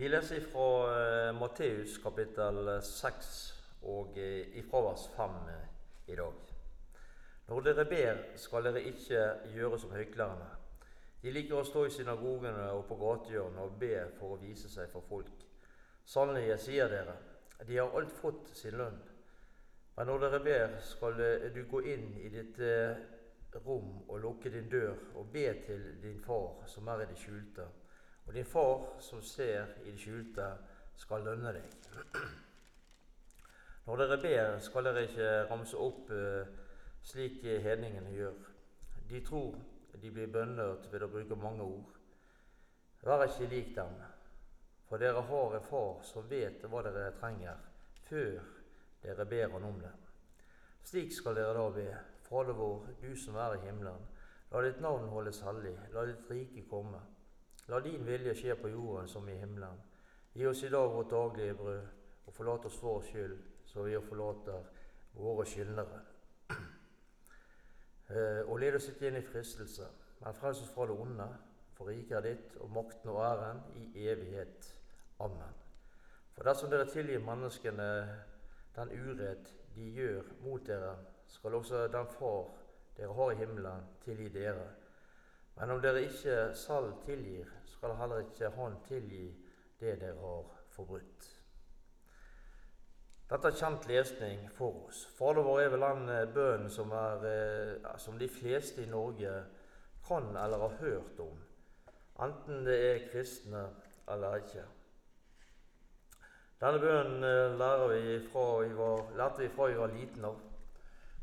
Vi 0.00 0.08
leser 0.08 0.40
fra 0.40 0.66
eh, 0.96 1.32
Matteus 1.36 1.98
kapittel 2.00 2.68
6 2.82 3.26
og 3.92 4.14
eh, 4.16 4.46
ifra 4.56 4.80
vers 4.86 5.02
5 5.12 5.34
eh, 5.52 5.66
i 6.08 6.14
dag. 6.16 6.38
Når 7.50 7.66
dere 7.66 7.84
ber, 7.90 8.22
skal 8.40 8.64
dere 8.64 8.80
ikke 8.88 9.26
gjøre 9.52 9.80
som 9.82 9.92
høyklærerne. 9.92 10.46
De 11.20 11.34
liker 11.36 11.58
å 11.58 11.66
stå 11.68 11.82
i 11.84 11.92
synagogene 11.92 12.70
og 12.78 12.86
på 12.88 12.96
gatehjørnene 13.02 13.66
og 13.66 13.76
be 13.82 13.98
for 14.16 14.38
å 14.38 14.40
vise 14.40 14.72
seg 14.72 14.88
for 14.88 15.04
folk. 15.10 15.44
Sannelig, 16.08 16.46
jeg 16.54 16.64
sier 16.64 16.88
dere, 16.88 17.18
de 17.68 17.76
har 17.76 17.92
alt 18.00 18.16
fått 18.22 18.48
sin 18.56 18.80
lønn. 18.80 18.96
Men 19.98 20.08
når 20.08 20.24
dere 20.24 20.42
ber, 20.48 20.78
skal 20.94 21.20
du 21.52 21.60
gå 21.74 21.84
inn 21.92 22.08
i 22.24 22.32
ditt 22.38 22.64
rom 23.68 23.98
og 24.06 24.16
lukke 24.24 24.56
din 24.56 24.72
dør 24.72 24.96
og 25.12 25.28
be 25.36 25.44
til 25.68 25.90
din 26.00 26.24
far 26.24 26.64
som 26.72 26.88
er 26.88 27.04
i 27.04 27.12
det 27.12 27.20
skjulte 27.20 27.68
og 28.26 28.34
din 28.34 28.46
far 28.46 29.00
som 29.02 29.22
ser 29.22 29.74
i 29.84 29.90
det 29.90 30.00
skjulte, 30.00 30.46
skal 30.96 31.24
lønne 31.24 31.52
deg. 31.56 31.76
Når 33.86 34.02
dere 34.02 34.20
ber, 34.22 34.58
skal 34.62 34.86
dere 34.86 35.06
ikke 35.08 35.30
ramse 35.50 35.76
opp 35.80 36.10
uh, 36.12 36.44
slik 37.02 37.40
hedningene 37.42 38.12
gjør. 38.14 38.36
De 39.10 39.22
tror 39.26 39.56
de 40.00 40.10
blir 40.10 40.30
bønnhørt 40.32 40.86
ved 40.92 41.02
å 41.04 41.10
bruke 41.10 41.36
mange 41.36 41.64
ord. 41.64 41.96
Vær 43.02 43.24
ikke 43.24 43.48
lik 43.50 43.72
dem, 43.76 43.96
for 44.88 45.00
dere 45.00 45.24
har 45.24 45.56
en 45.56 45.66
far 45.66 46.04
som 46.04 46.28
vet 46.28 46.64
hva 46.68 46.82
dere 46.84 47.10
trenger, 47.18 47.58
før 48.08 48.38
dere 49.02 49.26
ber 49.28 49.56
han 49.56 49.66
om 49.68 49.80
det. 49.80 49.92
Slik 50.84 51.12
skal 51.12 51.36
dere 51.36 51.56
da 51.56 51.68
be. 51.74 51.88
Fader 52.28 52.56
vår, 52.56 52.86
du 53.02 53.10
som 53.18 53.36
er 53.40 53.56
i 53.56 53.64
himmelen. 53.64 54.04
La 54.52 54.62
ditt 54.64 54.80
navn 54.82 55.08
holdes 55.10 55.40
hellig. 55.46 55.74
La 55.94 56.04
ditt 56.06 56.28
rike 56.30 56.62
komme. 56.70 57.00
La 57.70 57.78
din 57.80 58.02
vilje 58.02 58.32
skje 58.34 58.54
på 58.58 58.68
jorden 58.68 59.08
som 59.08 59.28
i 59.28 59.36
himmelen. 59.38 59.76
Gi 60.34 60.46
oss 60.46 60.62
i 60.66 60.68
dag 60.68 60.88
vårt 60.90 61.10
daglige 61.10 61.54
brød, 61.54 61.82
og 62.26 62.34
forlat 62.34 62.64
oss 62.66 62.78
vår 62.82 63.04
skyld, 63.06 63.36
så 63.64 63.84
vi 63.86 64.00
forlater 64.08 64.64
våre 65.14 65.46
skyldnere. 65.46 66.00
Eh, 68.10 68.40
og 68.50 68.56
led 68.58 68.74
oss 68.74 68.88
ikke 68.90 69.06
inn 69.06 69.20
i 69.20 69.22
fristelse, 69.22 69.84
men 70.18 70.34
frels 70.34 70.64
oss 70.64 70.72
fra 70.74 70.82
det 70.90 70.96
onde, 70.98 71.28
for 71.76 71.86
riket 71.86 72.16
er 72.18 72.24
ditt, 72.24 72.56
og 72.58 72.72
makten 72.74 73.12
og 73.12 73.20
æren 73.22 73.60
i 73.78 74.08
evighet. 74.10 74.66
Amen. 75.22 75.60
For 76.34 76.42
dersom 76.50 76.72
dere 76.74 76.88
tilgir 76.90 77.22
menneskene 77.22 77.86
den 78.74 78.90
urett 78.96 79.52
de 79.76 79.86
gjør 79.94 80.26
mot 80.42 80.66
dere, 80.66 80.96
skal 81.30 81.54
også 81.54 81.84
den 81.94 82.10
Far 82.16 82.50
dere 82.96 83.14
har 83.14 83.30
i 83.30 83.38
himmelen, 83.44 83.86
tilgi 84.02 84.26
dere. 84.34 84.66
Men 85.60 85.70
om 85.70 85.80
dere 85.84 86.06
ikke 86.06 86.54
salg 86.56 87.02
tilgir, 87.04 87.48
skal 87.68 87.92
heller 87.98 88.22
ikke 88.24 88.48
Han 88.56 88.78
tilgi 88.88 89.26
det 89.80 89.98
dere 90.00 90.16
har 90.16 90.46
forbrutt. 90.72 91.26
Dette 93.30 93.48
er 93.48 93.58
kjent 93.60 93.84
lesning 93.86 94.46
for 94.56 94.86
oss. 94.88 95.04
Fader 95.18 95.44
vår 95.44 95.60
er 95.60 95.68
vel 95.74 95.84
den 95.84 96.08
eh, 96.08 96.24
bønnen 96.34 96.72
som, 96.72 96.90
eh, 96.92 97.76
som 98.00 98.16
de 98.18 98.28
fleste 98.28 98.82
i 98.82 98.88
Norge 98.90 99.34
kan 100.08 100.32
eller 100.32 100.64
har 100.64 100.80
hørt 100.80 101.20
om, 101.20 101.36
enten 102.24 102.64
det 102.66 102.80
er 102.88 103.06
kristne 103.12 103.68
eller 104.10 104.40
ikke. 104.40 104.64
Denne 106.60 106.80
bønnen 106.80 107.56
lærte 107.60 107.92
vi 107.92 108.18
fra 108.32 108.48
vi 108.64 108.74
var, 108.76 109.06
vi 109.38 109.48
fra 109.54 109.68
vi 109.68 109.78
var 109.78 109.94
liten 109.94 110.24
av. 110.24 110.40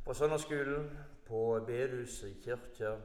På 0.05 0.13
søndagsskolen, 0.13 0.89
på 1.27 1.59
bedehuset 1.67 2.29
i 2.29 2.41
kirke 2.45 2.95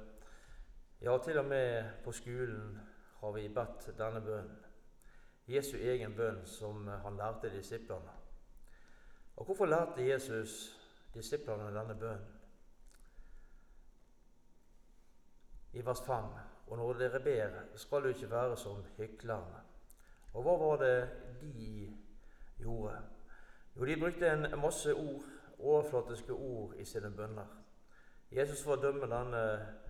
ja, 1.03 1.19
til 1.19 1.39
og 1.39 1.45
med 1.45 1.85
på 2.05 2.13
skolen 2.13 2.81
har 3.21 3.33
vi 3.33 3.49
bedt 3.49 3.89
denne 3.99 4.21
bønnen. 4.21 4.59
Jesu 5.51 5.75
egen 5.77 6.15
bønn 6.15 6.45
som 6.47 6.87
han 6.89 7.17
lærte 7.19 7.51
disiplene. 7.51 8.13
Og 9.37 9.45
hvorfor 9.45 9.67
lærte 9.67 10.07
Jesus 10.07 10.79
disiplene 11.15 11.73
denne 11.75 11.99
bønnen? 11.99 12.39
I 15.73 15.85
vers 15.85 16.01
5.: 16.01 16.25
Og 16.67 16.77
når 16.77 16.93
dere 16.93 17.21
ber, 17.21 17.61
skal 17.75 18.03
du 18.03 18.09
ikke 18.09 18.31
være 18.31 18.57
som 18.57 18.85
hyklerne. 18.97 19.63
Og 20.35 20.43
hva 20.43 20.57
var 20.57 20.77
det 20.77 21.11
de 21.41 21.97
gjorde? 22.59 22.97
Jo, 23.77 23.85
de 23.85 24.01
brukte 24.01 24.33
en 24.33 24.61
masse 24.61 24.95
ord, 24.95 25.25
overflatiske 25.59 26.33
ord, 26.33 26.75
i 26.77 26.85
sine 26.85 27.11
bønner. 27.11 27.47
Jesus 28.31 28.67
var 28.67 28.77
dømme 28.77 29.17
denne 29.17 29.43
Eh, 29.43 29.82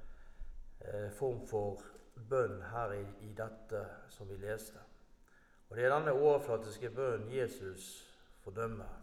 form 1.15 1.45
for 1.47 1.83
bønn 2.29 2.63
her 2.73 2.93
i, 2.97 3.05
i, 3.27 3.33
dette 3.37 3.83
som 4.11 4.29
vi 4.29 4.37
leste. 4.41 4.81
Og 5.69 5.77
Det 5.77 5.85
er 5.85 5.95
denne 5.95 6.13
overflatiske 6.13 6.91
bønnen 6.91 7.31
Jesus 7.33 7.93
fordømmer. 8.45 8.99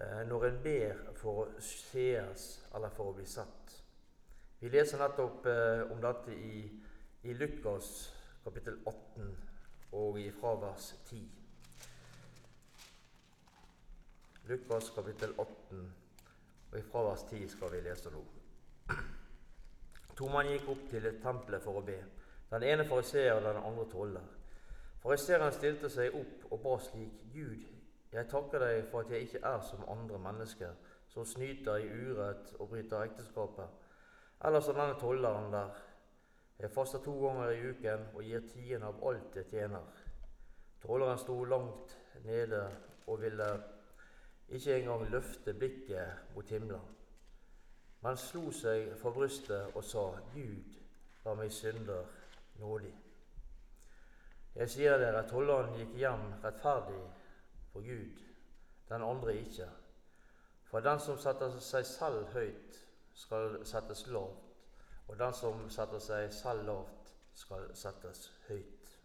Eh, 0.00 0.22
når 0.28 0.44
en 0.44 0.58
ber 0.62 0.98
for 1.16 1.42
å 1.42 1.46
sees 1.60 2.46
eller 2.74 2.92
for 2.92 3.10
å 3.10 3.16
bli 3.16 3.26
sett. 3.28 3.74
Vi 4.60 4.68
leser 4.72 5.00
nettopp 5.00 5.46
eh, 5.48 5.84
om 5.92 6.00
dette 6.00 6.36
i, 6.36 6.66
i 7.24 7.36
Lukas 7.36 7.90
kapittel 8.44 8.78
18 8.86 9.30
og 9.96 10.20
i 10.20 10.28
fravers 10.36 10.92
10. 11.08 11.24
Lukas 14.46 14.92
kapittel 14.94 15.32
18 15.40 15.84
og 16.70 16.78
i 16.78 16.84
fravers 16.90 17.24
10 17.30 17.48
skal 17.56 17.72
vi 17.72 17.84
lese 17.88 18.12
nå. 18.12 18.24
To 20.16 20.28
mann 20.32 20.48
gikk 20.48 20.68
opp 20.72 20.84
til 20.90 21.06
tempelet 21.22 21.62
for 21.64 21.80
å 21.80 21.84
be. 21.84 21.96
Den 22.50 22.64
ene 22.64 22.86
fariseer 22.88 23.36
og 23.36 23.44
den 23.44 23.58
andre 23.60 23.84
toller. 23.92 24.28
Fariseeren 25.02 25.52
stilte 25.52 25.90
seg 25.92 26.14
opp 26.16 26.46
og 26.52 26.62
ba 26.62 26.76
slik.: 26.80 27.18
Gud, 27.34 27.66
jeg 28.12 28.28
takker 28.30 28.62
deg 28.64 28.86
for 28.90 29.04
at 29.04 29.10
jeg 29.12 29.26
ikke 29.26 29.42
er 29.44 29.60
som 29.60 29.84
andre 29.92 30.18
mennesker, 30.18 30.72
som 31.08 31.24
snyter 31.24 31.82
i 31.84 31.90
urett 31.90 32.54
og 32.58 32.70
bryter 32.70 33.04
ekteskapet, 33.04 33.68
eller 34.44 34.60
som 34.60 34.78
denne 34.78 34.96
tolleren 35.00 35.52
der. 35.52 35.76
Jeg 36.58 36.72
faster 36.72 36.98
to 37.04 37.12
ganger 37.20 37.50
i 37.52 37.70
uken 37.70 38.08
og 38.14 38.22
gir 38.24 38.44
tiende 38.48 38.88
av 38.88 39.02
alt 39.08 39.36
jeg 39.36 39.50
tjener. 39.50 39.84
Tolleren 40.80 41.18
sto 41.18 41.42
langt 41.44 41.98
nede 42.24 42.62
og 43.06 43.20
ville 43.20 43.48
ikke 44.48 44.78
engang 44.78 45.10
løfte 45.10 45.52
blikket 45.54 46.32
mot 46.34 46.48
himmelen. 46.48 46.96
Han 48.02 48.16
slo 48.16 48.50
seg 48.52 48.92
for 49.00 49.16
brystet 49.16 49.74
og 49.74 49.84
sa, 49.84 50.04
Gud, 50.34 50.76
var 51.24 51.34
meg 51.38 51.52
synder 51.52 52.04
nådig. 52.60 52.92
Jeg 54.56 54.70
sier 54.70 54.98
dere, 54.98 55.20
at 55.20 55.30
tolleren 55.30 55.74
gikk 55.76 55.96
hjem 56.00 56.28
rettferdig 56.44 57.00
for 57.72 57.84
Gud, 57.84 58.22
den 58.88 59.02
andre 59.02 59.34
ikke. 59.36 59.66
For 60.70 60.80
den 60.80 61.00
som 61.00 61.18
setter 61.18 61.58
seg 61.60 61.86
selv 61.86 62.30
høyt, 62.32 62.78
skal 63.16 63.58
settes 63.68 64.06
lavt, 64.06 64.54
og 65.08 65.18
den 65.18 65.34
som 65.36 65.66
setter 65.70 66.00
seg 66.00 66.32
selv 66.32 66.64
lavt, 66.68 67.12
skal 67.36 67.68
settes 67.76 68.30
høyt. 68.48 68.96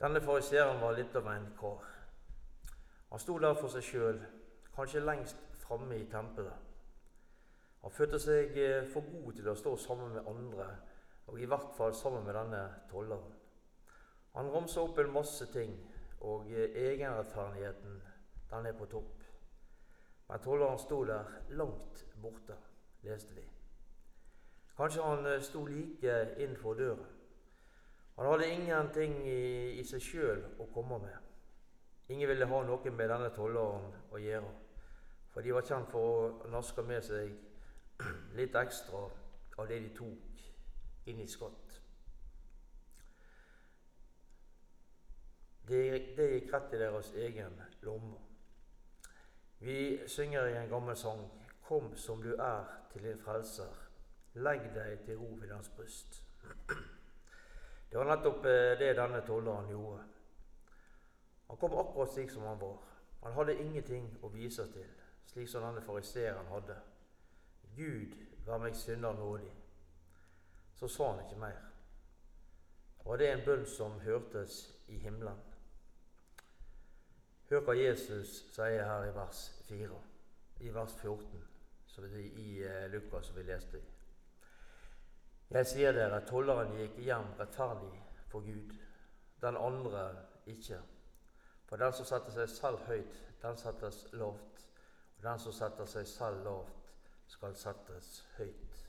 Denne 0.00 0.22
fariseeren 0.22 0.80
var 0.82 0.94
litt 0.94 1.16
av 1.16 1.26
en 1.32 1.50
kar. 1.58 1.82
Han 3.10 3.22
sto 3.22 3.38
der 3.38 3.54
for 3.58 3.70
seg 3.72 3.86
sjøl, 3.86 4.22
kanskje 4.76 5.02
lengst 5.02 5.42
framme 5.64 5.98
i 5.98 6.06
tempelet. 6.10 6.73
Han 7.84 7.92
følte 7.92 8.16
seg 8.16 8.54
eh, 8.56 8.86
for 8.88 9.04
god 9.12 9.34
til 9.36 9.48
å 9.50 9.56
stå 9.60 9.74
sammen 9.76 10.14
med 10.16 10.28
andre, 10.30 10.70
og 11.28 11.40
i 11.40 11.48
hvert 11.48 11.74
fall 11.76 11.92
sammen 11.92 12.24
med 12.24 12.32
denne 12.32 12.62
tolleren. 12.88 13.34
Han 14.32 14.48
ramsa 14.54 14.80
opp 14.80 15.02
en 15.02 15.12
masse 15.12 15.50
ting, 15.52 15.74
og 16.24 16.48
eh, 16.48 16.72
egenrettferdigheten, 16.80 18.00
den 18.54 18.70
er 18.70 18.78
på 18.78 18.88
topp. 18.88 19.20
Men 20.30 20.40
tolleren 20.40 20.80
sto 20.80 21.02
der 21.04 21.28
langt 21.60 22.06
borte, 22.24 22.56
leste 23.04 23.36
vi. 23.36 23.44
Kanskje 24.80 25.04
han 25.04 25.28
eh, 25.28 25.40
sto 25.44 25.66
like 25.68 26.18
innenfor 26.38 26.80
døren. 26.80 27.06
Han 28.16 28.32
hadde 28.32 28.48
ingenting 28.48 29.20
i, 29.28 29.40
i 29.76 29.84
seg 29.84 30.00
sjøl 30.00 30.46
å 30.56 30.72
komme 30.72 31.04
med. 31.04 31.32
Ingen 32.08 32.32
ville 32.32 32.48
ha 32.48 32.64
noe 32.64 32.90
med 32.96 33.10
denne 33.12 33.32
tolleren 33.36 33.90
å 34.08 34.28
gjøre, 34.28 34.60
for 35.34 35.44
de 35.44 35.52
var 35.52 35.68
kjent 35.68 35.92
for 35.92 36.14
å 36.46 36.48
naske 36.48 36.82
med 36.88 37.04
seg 37.04 37.42
litt 38.34 38.54
ekstra 38.54 39.04
av 39.56 39.68
det 39.68 39.78
de 39.80 39.90
tok 39.96 40.44
inn 41.06 41.20
i 41.20 41.28
skatt. 41.28 41.80
Det, 45.64 45.82
det 46.16 46.28
gikk 46.32 46.52
rett 46.52 46.74
i 46.74 46.80
deres 46.80 47.12
egen 47.16 47.56
lomme. 47.86 48.18
Vi 49.64 50.08
synger 50.08 50.50
i 50.50 50.58
en 50.60 50.68
gammel 50.68 50.96
sang 50.96 51.24
Kom 51.64 51.94
som 51.96 52.20
du 52.20 52.34
er 52.34 52.64
til 52.92 53.06
din 53.06 53.20
frelser, 53.24 53.70
legg 54.34 54.66
deg 54.74 54.98
til 55.06 55.16
ro 55.16 55.30
ved 55.40 55.54
hans 55.54 55.70
bryst. 55.72 56.18
Det 57.88 58.00
var 58.00 58.10
nettopp 58.10 58.44
eh, 58.50 58.72
det 58.78 58.96
denne 58.98 59.20
tolleren 59.22 59.68
gjorde. 59.70 60.00
Han 61.46 61.56
kom 61.56 61.76
akkurat 61.78 62.10
slik 62.10 62.30
som 62.30 62.42
han 62.42 62.60
var. 62.60 62.80
Han 63.22 63.32
hadde 63.32 63.54
ingenting 63.62 64.08
å 64.22 64.28
vise 64.34 64.66
til, 64.72 64.88
slik 65.30 65.48
som 65.48 65.62
denne 65.62 65.82
fariseeren 65.84 66.50
hadde. 66.50 66.74
Gud, 67.76 68.14
vær 68.46 68.58
meg 68.62 68.76
synder 68.76 69.12
nådig. 69.12 69.52
Så 70.74 70.88
sa 70.88 71.10
han 71.12 71.24
ikke 71.24 71.40
mer. 71.40 71.60
Og 73.04 73.18
det 73.18 73.28
er 73.28 73.36
en 73.36 73.44
bønn 73.46 73.66
som 73.66 73.98
hørtes 74.00 74.60
i 74.88 74.98
himmelen. 74.98 75.40
Hør 77.50 77.60
hva 77.66 77.74
Jesus 77.76 78.38
sier 78.54 78.86
her 78.88 79.04
i 79.04 79.12
vers 79.14 79.42
4, 79.68 79.98
i 80.64 80.70
vers 80.72 80.94
14, 81.00 81.42
som 81.86 82.06
i, 82.08 82.24
i 82.24 82.62
eh, 82.64 82.86
Lukas, 82.92 83.26
som 83.26 83.36
vi 83.36 83.44
leste 83.44 83.78
i. 83.78 83.84
Jeg 85.54 85.68
sier 85.68 85.92
dere, 85.92 86.22
tolleren 86.26 86.72
gikk 86.78 86.96
hjem 87.04 87.34
rettferdig 87.38 87.92
for 88.32 88.46
Gud, 88.46 88.72
den 89.44 89.60
andre 89.60 90.06
ikke. 90.50 90.80
For 91.68 91.80
den 91.80 91.92
som 91.92 92.08
setter 92.08 92.32
seg 92.32 92.48
selv 92.50 92.88
høyt, 92.88 93.20
den 93.42 93.60
settes 93.60 94.00
lavt. 94.12 94.64
Og 95.18 95.28
den 95.28 95.44
som 95.44 95.54
setter 95.54 95.88
seg 95.90 96.08
selv 96.08 96.42
lavt, 96.48 96.83
skal 97.26 97.54
settes 97.56 98.26
høyt. 98.38 98.80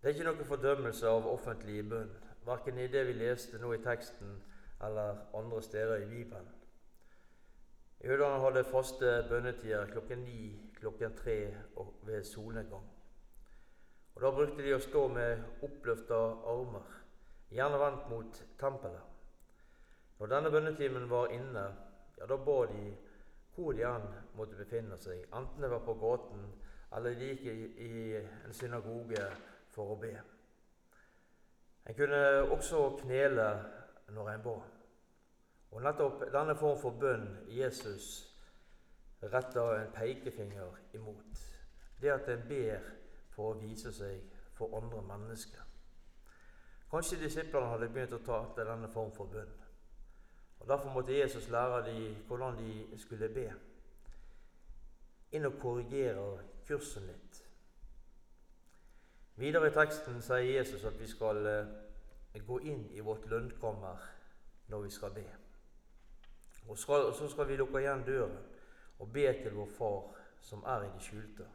Det 0.00 0.10
er 0.10 0.14
ikke 0.14 0.26
noen 0.28 0.48
fordømmelse 0.48 1.08
av 1.08 1.26
offentlig 1.30 1.78
bønn, 1.88 2.10
verken 2.44 2.78
i 2.78 2.90
det 2.92 3.06
vi 3.08 3.14
leste 3.16 3.60
nå 3.60 3.72
i 3.72 3.80
teksten, 3.84 4.34
eller 4.84 5.22
andre 5.34 5.62
steder 5.62 6.02
i 6.04 6.10
Bibelen. 6.10 6.50
Jødene 8.04 8.40
hadde 8.42 8.64
faste 8.68 9.14
bønnetider 9.28 9.86
klokken 9.94 10.26
ni, 10.26 10.52
klokken 10.76 11.16
tre 11.16 11.38
og 11.76 11.94
ved 12.02 12.24
solnedgang. 12.24 12.84
Og 14.14 14.22
Da 14.22 14.30
brukte 14.30 14.62
de 14.62 14.74
å 14.76 14.82
stå 14.82 15.06
med 15.08 15.64
oppløfta 15.64 16.18
armer, 16.52 16.90
gjerne 17.50 17.80
vendt 17.80 18.10
mot 18.10 18.42
tempelet. 18.60 19.08
Når 20.18 20.30
denne 20.30 20.50
bønnetimen 20.50 21.08
var 21.10 21.32
inne, 21.32 21.64
ja, 22.18 22.26
da 22.26 22.36
ba 22.36 22.58
de 22.70 22.92
hvor 23.54 23.72
de 23.72 23.84
enn 23.86 24.06
måtte 24.34 24.58
befinne 24.58 24.96
seg, 24.98 25.26
enten 25.34 25.62
det 25.62 25.70
var 25.70 25.82
på 25.86 25.94
gaten 26.00 26.46
eller 26.94 27.16
de 27.18 27.30
gikk 27.32 27.46
i, 27.50 27.56
i 27.86 27.92
en 28.18 28.54
synagoge 28.54 29.26
for 29.74 29.94
å 29.94 29.98
be. 29.98 30.14
En 31.84 31.96
kunne 31.98 32.20
også 32.54 32.84
knele 33.02 33.48
når 34.14 34.30
en 34.30 34.44
ba. 34.44 34.54
Og 35.74 35.82
nettopp 35.82 36.22
denne 36.32 36.54
form 36.56 36.78
for 36.80 36.96
bønn 37.00 37.26
Jesus 37.50 38.12
retter 39.22 39.80
en 39.80 39.92
pekefinger 39.94 40.78
imot. 40.94 41.42
Det 42.00 42.12
at 42.14 42.28
en 42.30 42.46
ber 42.48 42.86
for 43.34 43.52
å 43.52 43.58
vise 43.58 43.90
seg 43.92 44.22
for 44.54 44.76
andre 44.78 45.02
mennesker. 45.02 45.62
Kanskje 46.90 47.18
disiplene 47.24 47.72
hadde 47.72 47.90
begynt 47.90 48.14
å 48.14 48.22
ta 48.22 48.44
til 48.54 48.68
denne 48.70 48.90
form 48.94 49.10
for 49.16 49.30
bønn. 49.32 49.50
Og 50.64 50.68
Derfor 50.68 50.92
måtte 50.92 51.20
Jesus 51.20 51.48
lære 51.48 51.86
dem 51.86 52.14
hvordan 52.26 52.58
de 52.58 52.98
skulle 52.98 53.28
be. 53.28 53.52
Inn 55.32 55.44
og 55.44 55.58
korrigere 55.60 56.38
kursen 56.64 57.04
litt. 57.04 57.40
Videre 59.36 59.68
i 59.68 59.74
teksten 59.74 60.22
sier 60.24 60.46
Jesus 60.56 60.86
at 60.88 60.96
vi 60.96 61.08
skal 61.10 61.46
eh, 61.50 62.40
gå 62.46 62.56
inn 62.64 62.86
i 62.96 63.04
vårt 63.04 63.26
lønnkammer 63.28 64.06
når 64.72 64.86
vi 64.86 64.92
skal 64.94 65.12
be. 65.12 65.24
Og, 66.68 66.78
skal, 66.78 67.10
så 67.12 67.28
skal 67.28 67.48
vi 67.48 67.58
lukke 67.60 67.82
igjen 67.82 68.06
døren 68.06 68.38
og 68.98 69.12
be 69.12 69.26
til 69.42 69.52
vår 69.58 69.68
Far 69.76 70.22
som 70.40 70.64
er 70.64 70.86
i 70.86 70.94
det 70.94 71.02
skjulte. 71.04 71.50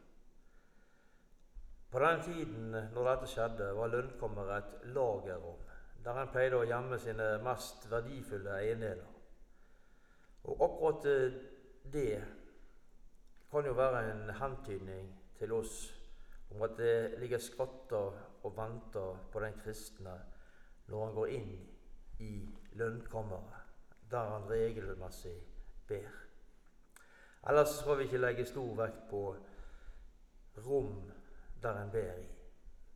På 1.90 1.98
den 1.98 2.22
tiden 2.22 2.70
når 2.94 3.10
dette 3.10 3.32
skjedde, 3.34 3.72
var 3.74 3.90
lønnkammeret 3.90 4.70
et 4.70 4.88
lagerrom 4.94 5.66
der 6.04 6.20
en 6.20 6.32
pleide 6.32 6.56
å 6.56 6.66
gjemme 6.68 6.98
sine 7.00 7.26
mest 7.44 7.84
verdifulle 7.90 8.56
eiendeler. 8.56 9.08
Og 10.48 10.62
akkurat 10.64 11.08
eh, 11.10 11.40
det 11.92 12.20
kan 13.50 13.66
jo 13.66 13.74
være 13.76 14.04
en 14.12 14.30
hentydning 14.40 15.10
til 15.38 15.52
oss 15.52 15.74
om 16.50 16.62
at 16.62 16.76
det 16.78 17.18
ligger 17.20 17.38
skatter 17.38 18.16
og 18.42 18.56
venter 18.56 19.20
på 19.32 19.42
den 19.44 19.58
kristne 19.60 20.16
når 20.88 21.04
han 21.04 21.14
går 21.14 21.34
inn 21.36 21.52
i 22.20 22.32
lønnkammeret, 22.80 23.60
der 24.10 24.32
han 24.32 24.48
regelmessig 24.50 25.36
ber. 25.88 26.10
Ellers 27.48 27.76
skal 27.80 27.98
vi 27.98 28.08
ikke 28.08 28.20
legge 28.20 28.48
stor 28.48 28.74
vekt 28.76 29.06
på 29.10 29.22
rom 30.64 31.10
der 31.62 31.82
en 31.82 31.92
ber 31.92 32.18
i. 32.20 32.28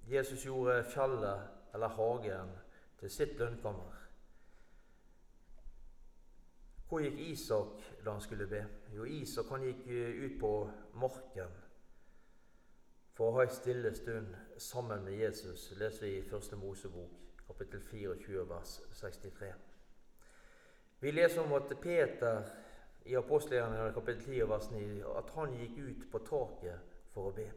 Jesus 0.08 0.44
gjorde 0.44 0.82
fjellet 0.84 1.74
eller 1.74 1.88
hagen 1.88 2.50
til 3.04 3.12
sitt 3.12 3.38
lønnkammer. 3.38 3.96
Hvor 6.88 7.02
gikk 7.04 7.18
Isak 7.18 7.82
da 8.04 8.14
han 8.14 8.20
skulle 8.20 8.46
be? 8.48 8.62
Jo, 8.96 9.04
Isak 9.04 9.52
han 9.52 9.66
gikk 9.66 9.84
ut 10.24 10.38
på 10.40 10.52
marken 10.96 11.52
for 13.12 13.28
å 13.28 13.36
ha 13.36 13.44
en 13.44 13.52
stille 13.52 13.92
stund 13.94 14.32
sammen 14.56 15.04
med 15.04 15.20
Jesus, 15.20 15.68
leser 15.76 16.06
vi 16.06 16.14
i 16.16 16.24
Første 16.30 16.56
Mosebok, 16.56 17.12
kapittel 17.44 17.84
24, 17.90 18.48
vers 18.48 18.74
63. 18.96 19.52
Vi 21.04 21.12
leser 21.12 21.44
om 21.44 21.52
at 21.60 21.76
Peter 21.82 22.40
i 23.04 23.20
apostelgjerningene 23.20 23.92
kapittel 23.92 24.24
10, 24.32 24.44
vers 24.48 24.70
9, 24.72 24.90
at 25.20 25.34
han 25.36 25.58
gikk 25.60 25.80
ut 25.84 26.08
på 26.10 26.26
taket 26.32 27.00
for 27.12 27.28
å 27.28 27.36
be. 27.36 27.50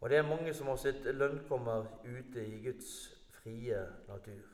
Og 0.00 0.10
det 0.10 0.22
er 0.22 0.28
mange 0.36 0.54
som 0.54 0.70
har 0.70 0.78
sitt 0.78 1.02
lønnkommer 1.18 1.98
ute 2.06 2.46
i 2.46 2.60
Guds 2.70 3.10
frie 3.42 3.80
natur. 4.08 4.46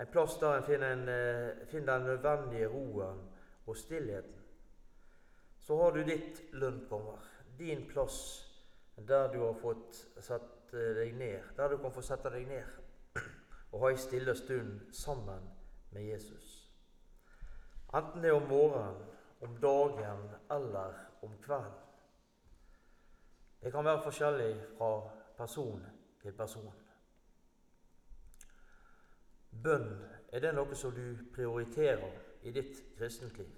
En 0.00 0.06
plass 0.06 0.38
der 0.40 0.56
en 0.56 0.64
finner, 0.64 0.92
en, 0.92 1.08
eh, 1.08 1.66
finner 1.66 1.98
den 1.98 2.06
nødvendige 2.06 2.68
roen 2.68 3.20
og 3.66 3.76
stillheten. 3.76 4.38
Så 5.58 5.76
har 5.82 5.90
du 5.90 6.02
ditt 6.02 6.42
lønnkommer, 6.52 7.18
din 7.58 7.88
plass 7.88 8.48
der 8.96 9.32
du 9.32 9.38
har 9.44 9.54
fått 9.60 10.06
satt 10.20 10.74
eh, 10.74 10.94
deg 10.96 11.14
ned, 11.14 11.54
der 11.56 11.68
du 11.68 11.76
kan 11.76 11.92
få 11.92 12.02
sette 12.02 12.30
deg 12.30 12.48
ned 12.48 12.64
og 13.72 13.80
ha 13.80 13.90
en 13.90 14.00
stille 14.00 14.34
stund 14.36 14.92
sammen 14.92 15.48
med 15.90 16.02
Jesus. 16.02 16.58
Enten 17.94 18.22
det 18.22 18.30
er 18.30 18.36
om 18.36 18.48
morgenen, 18.48 19.00
om 19.40 19.56
dagen 19.60 20.28
eller 20.50 20.94
om 21.22 21.38
kvelden. 21.42 21.78
Det 23.62 23.72
kan 23.72 23.84
være 23.84 24.02
forskjellig 24.02 24.54
fra 24.78 24.92
person 25.36 25.86
til 26.22 26.32
person. 26.32 26.81
Bønn, 29.52 29.90
er 30.32 30.40
det 30.40 30.54
noe 30.56 30.76
som 30.78 30.94
du 30.96 31.18
prioriterer 31.34 32.16
i 32.42 32.52
ditt 32.54 32.80
kristent 32.96 33.36
liv? 33.38 33.52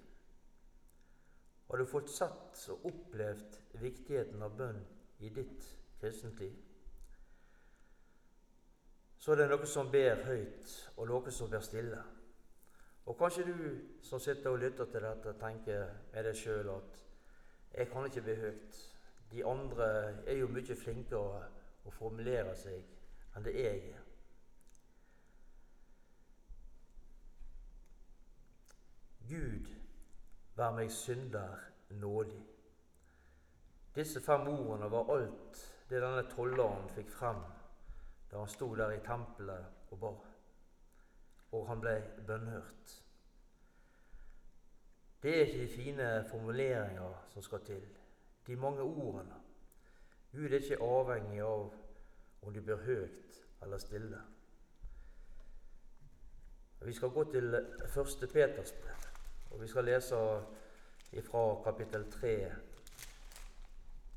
Har 1.69 1.81
du 1.81 1.85
fått 1.89 2.11
satt 2.13 2.59
og 2.69 2.85
opplevd 2.91 3.57
viktigheten 3.81 4.43
av 4.45 4.57
bønn 4.59 4.83
i 5.23 5.31
ditt 5.33 5.65
kristent 6.01 6.39
liv? 6.43 6.53
Så 9.17 9.33
er 9.33 9.41
det 9.41 9.47
noe 9.49 9.65
som 9.65 9.89
ber 9.89 10.21
høyt, 10.27 10.75
og 10.97 11.07
noe 11.09 11.31
som 11.33 11.49
ber 11.49 11.63
stille. 11.65 12.03
Og 13.05 13.17
kanskje 13.17 13.47
du 13.47 13.57
som 14.05 14.19
sitter 14.21 14.51
og 14.51 14.59
lytter 14.61 14.85
til 14.85 15.01
dette, 15.01 15.33
tenker 15.41 15.87
med 16.13 16.27
deg 16.27 16.37
sjøl 16.37 16.69
at 16.75 17.01
jeg 17.73 17.89
kan 17.89 18.05
ikke 18.05 18.25
be 18.25 18.35
høyt. 18.43 18.81
De 19.31 19.45
andre 19.45 19.87
er 20.25 20.37
jo 20.39 20.49
mye 20.53 20.77
flinkere 20.77 21.45
å 21.85 21.93
formulere 21.93 22.53
seg 22.57 22.81
enn 23.35 23.45
det 23.45 23.55
jeg 23.57 23.81
er. 23.95 24.04
Gud, 29.29 29.69
vær 30.55 30.75
meg 30.75 30.91
synder 30.91 31.57
nådig. 31.89 32.41
Disse 33.95 34.21
fem 34.21 34.47
ordene 34.47 34.91
var 34.91 35.11
alt 35.15 35.61
det 35.89 36.01
denne 36.01 36.25
tolleren 36.29 36.89
fikk 36.95 37.09
frem 37.13 37.41
da 38.31 38.41
han 38.41 38.49
sto 38.51 38.67
der 38.75 38.91
i 38.91 39.01
tempelet 39.05 39.91
og 39.93 39.99
ba. 40.01 40.11
Og 41.55 41.67
han 41.69 41.81
ble 41.81 41.95
bønnhørt. 42.27 42.95
Det 45.23 45.35
er 45.35 45.45
ikke 45.45 45.61
de 45.61 45.73
fine 45.73 46.07
formuleringer 46.29 47.25
som 47.33 47.41
skal 47.41 47.63
til 47.65 47.85
de 48.47 48.55
mange 48.55 48.81
ordene. 48.81 49.41
Gud 50.31 50.51
er 50.51 50.59
ikke 50.59 50.83
avhengig 50.83 51.41
av 51.41 51.73
om 52.41 52.53
de 52.53 52.61
blir 52.61 52.83
høyt 52.83 53.39
eller 53.63 53.77
stille. 53.77 54.21
Vi 56.85 56.93
skal 56.93 57.09
gå 57.09 57.23
til 57.31 57.55
første 57.87 58.27
Peters 58.27 58.71
brev, 58.71 59.14
og 59.51 59.61
vi 59.61 59.67
skal 59.67 59.85
lese 59.85 60.15
fra 61.29 61.63
kapittel 61.63 62.11
3 62.11 62.51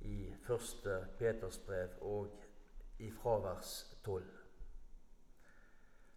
i 0.01 0.35
første 0.43 1.07
Peters 1.19 1.59
brev 1.59 1.89
og 2.01 2.29
ifra 2.99 3.39
vers 3.39 3.97
12. 4.05 4.25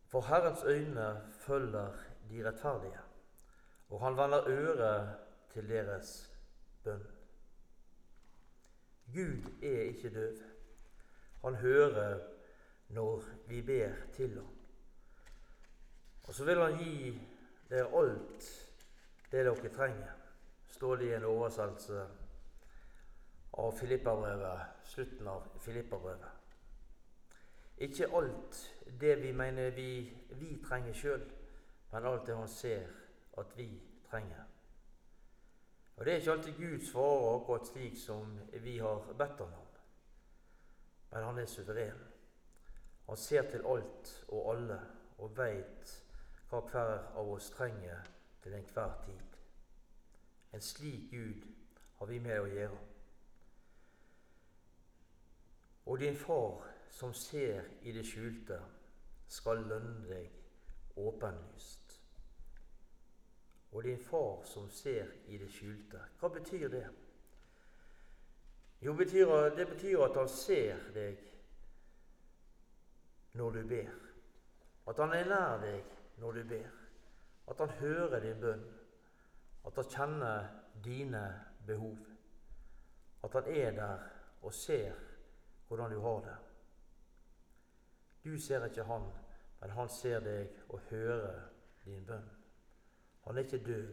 For 0.08 0.22
Herrens 0.22 0.63
øyne 0.63 1.32
følger 1.32 1.94
de 2.30 2.48
rettferdige, 2.48 3.00
og 3.89 4.01
han 4.01 4.18
vender 4.18 4.48
øret 4.48 5.15
til 5.53 5.70
deres 5.70 6.32
bønn. 6.84 7.08
Gud 9.13 9.63
er 9.63 9.82
ikke 9.82 10.13
døv. 10.13 10.38
Han 11.41 11.56
hører 11.56 12.20
når 12.89 13.24
vi 13.48 13.62
ber 13.62 13.91
til 14.13 14.36
ham. 14.36 14.58
Og 16.24 16.34
så 16.34 16.46
vil 16.46 16.62
han 16.62 16.77
gi 16.77 17.22
dere 17.70 18.03
alt 18.03 18.70
det 19.31 19.45
dere 19.45 19.69
trenger, 19.69 20.11
står 20.67 20.95
det 20.95 21.05
i 21.05 21.13
en 21.13 21.25
oversettelse 21.25 22.07
av 23.51 23.71
Filippabrevet, 23.79 24.59
slutten 24.83 25.27
av 25.27 25.47
Filippabrevet. 25.59 26.29
Ikke 27.77 28.09
alt 28.15 28.59
det 29.00 29.15
vi 29.21 29.31
mener 29.31 29.71
vi, 29.71 30.13
vi 30.29 30.57
trenger 30.67 30.93
sjøl, 30.93 31.23
men 31.91 32.05
alt 32.05 32.27
det 32.27 32.35
han 32.35 32.47
ser 32.47 32.88
at 33.38 33.57
vi 33.57 33.69
trenger. 34.09 34.43
Og 35.95 36.05
Det 36.05 36.13
er 36.13 36.17
ikke 36.17 36.31
alltid 36.31 36.53
Gud 36.57 36.85
svarer 36.85 37.35
akkurat 37.35 37.67
slik 37.67 37.97
som 37.97 38.39
vi 38.53 38.77
har 38.77 39.13
bedt 39.17 39.39
han 39.39 39.53
om, 39.53 39.67
men 41.11 41.23
han 41.23 41.38
er 41.38 41.45
suveren. 41.45 42.00
Han 43.07 43.17
ser 43.17 43.50
til 43.50 43.65
alt 43.65 44.25
og 44.27 44.53
alle 44.53 44.79
og 45.17 45.38
veit 45.38 45.91
hva 46.50 46.61
hver 46.71 46.97
av 47.15 47.29
oss 47.33 47.50
trenger 47.51 48.07
til 48.43 48.53
enhver 48.53 49.01
tid. 49.05 49.38
En 50.53 50.62
slik 50.62 51.12
Gud 51.12 51.48
har 52.00 52.05
vi 52.05 52.19
med 52.19 52.39
å 52.39 52.50
gjøre. 52.50 52.79
Og 55.86 56.00
din 56.00 56.15
far 56.15 56.65
som 56.91 57.13
ser 57.13 57.63
i 57.81 57.91
det 57.95 58.03
skjulte, 58.05 58.60
skal 59.31 59.63
lønne 59.63 60.07
deg 60.10 60.98
åpenlyst. 61.00 61.95
Og 63.71 63.83
din 63.83 64.00
far 64.03 64.43
som 64.45 64.69
ser 64.69 65.07
i 65.27 65.38
det 65.38 65.48
skjulte. 65.51 66.01
Hva 66.19 66.29
betyr 66.29 66.67
det? 66.67 66.88
Jo, 68.81 68.95
det 68.98 69.67
betyr 69.69 70.03
at 70.03 70.17
han 70.17 70.29
ser 70.29 70.89
deg 70.93 71.21
når 73.33 73.51
du 73.51 73.63
ber. 73.67 73.95
At 74.88 75.00
han 75.00 75.13
er 75.15 75.29
nær 75.29 75.57
deg 75.62 75.98
når 76.19 76.31
du 76.41 76.43
ber. 76.50 76.80
At 77.51 77.60
han 77.60 77.70
hører 77.81 78.20
din 78.24 78.39
bønn. 78.39 78.63
At 79.67 79.75
han 79.75 79.89
kjenner 79.91 80.48
dine 80.84 81.24
behov. 81.67 81.98
At 83.24 83.34
han 83.34 83.50
er 83.55 83.72
der 83.75 83.98
og 84.41 84.53
ser 84.53 84.93
hvordan 85.67 85.91
du 85.91 86.00
har 86.01 86.20
det. 86.20 86.38
Du 88.24 88.38
ser 88.39 88.65
ikke 88.65 88.84
han, 88.84 89.03
men 89.62 89.70
han 89.70 89.89
ser 89.89 90.20
deg 90.20 90.50
og 90.70 90.79
hører 90.89 91.41
din 91.86 92.05
bønn. 92.05 92.29
Han 93.25 93.38
er 93.38 93.43
ikke 93.43 93.65
døv. 93.65 93.91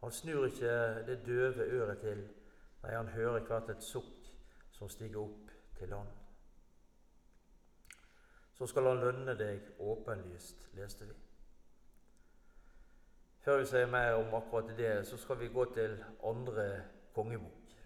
Han 0.00 0.10
snur 0.10 0.46
ikke 0.46 0.72
det 1.06 1.26
døve 1.26 1.62
øret 1.62 1.98
til. 1.98 2.28
Nei, 2.82 2.94
han 2.94 3.08
hører 3.08 3.40
hvert 3.40 3.70
et 3.70 3.82
sukk 3.82 4.30
som 4.70 4.88
stiger 4.88 5.24
opp 5.24 5.50
til 5.78 5.92
han. 5.92 6.08
Så 8.54 8.66
skal 8.66 8.88
han 8.88 9.00
lønne 9.00 9.34
deg 9.38 9.72
åpenlyst, 9.78 10.68
leste 10.76 11.08
vi. 11.08 11.25
Før 13.46 13.60
vi 13.60 13.66
sier 13.70 13.86
mer 13.86 14.16
om 14.18 14.32
akkurat 14.34 14.72
det, 14.74 15.06
så 15.06 15.16
skal 15.22 15.38
vi 15.38 15.46
gå 15.54 15.64
til 15.70 15.92
andre 16.26 16.64
kongebok. 17.14 17.76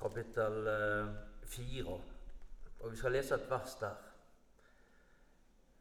Kapittel 0.00 0.66
eh, 0.72 1.12
fire. 1.46 2.00
Og 2.80 2.90
vi 2.90 2.96
skal 2.98 3.14
lese 3.14 3.38
et 3.38 3.46
vers 3.50 3.76
der. 3.78 4.02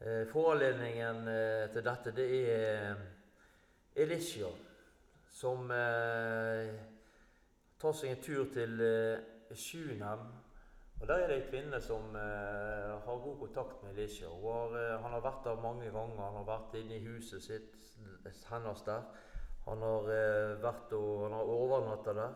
Eh, 0.01 0.27
foranledningen 0.29 1.27
eh, 1.33 1.65
til 1.73 1.85
dette 1.89 2.13
det 2.13 2.29
er 2.53 2.95
Elisha, 4.05 4.53
som 5.33 5.67
tar 7.81 7.93
seg 7.97 8.11
en 8.11 8.21
tur 8.21 8.45
til 8.53 8.81
Sjunem 9.55 10.44
og 11.01 11.07
Der 11.07 11.15
er 11.15 11.27
det 11.27 11.35
ei 11.35 11.49
kvinne 11.49 11.79
som 11.81 12.15
eh, 12.15 12.91
har 13.05 13.23
god 13.23 13.37
kontakt 13.39 13.83
med 13.83 13.91
Elisha. 13.91 14.27
Har, 14.27 14.75
eh, 14.79 15.01
han 15.01 15.11
har 15.11 15.21
vært 15.21 15.43
der 15.43 15.61
mange 15.61 15.91
ganger. 15.91 16.21
Han 16.23 16.39
har 16.39 16.47
vært 16.47 16.77
inne 16.79 16.95
i 16.95 17.05
huset 17.05 17.43
sitt 17.43 17.75
hennes 18.49 18.81
der. 18.85 19.03
Han 19.65 19.81
har 19.81 20.09
eh, 20.13 20.55
vært 20.63 20.93
og 20.93 21.23
han 21.25 21.35
har 21.35 21.51
overnatta 21.51 22.13
der, 22.13 22.33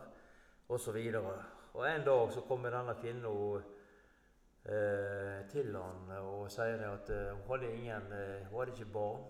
osv. 0.68 0.98
Og, 1.22 1.32
og 1.74 1.84
en 1.88 2.04
dag 2.04 2.32
så 2.34 2.44
kommer 2.48 2.74
denne 2.74 2.94
kvinnen 3.00 3.62
eh, 4.64 5.46
til 5.50 5.76
han 5.76 6.10
og 6.18 6.50
sier 6.52 6.82
at 6.90 7.10
eh, 7.14 7.32
hun 7.32 7.46
hadde 7.48 7.72
ingen, 7.74 8.12
eh, 8.12 8.46
hun 8.50 8.58
hadde 8.60 8.76
ikke 8.76 8.92
barn. 8.92 9.24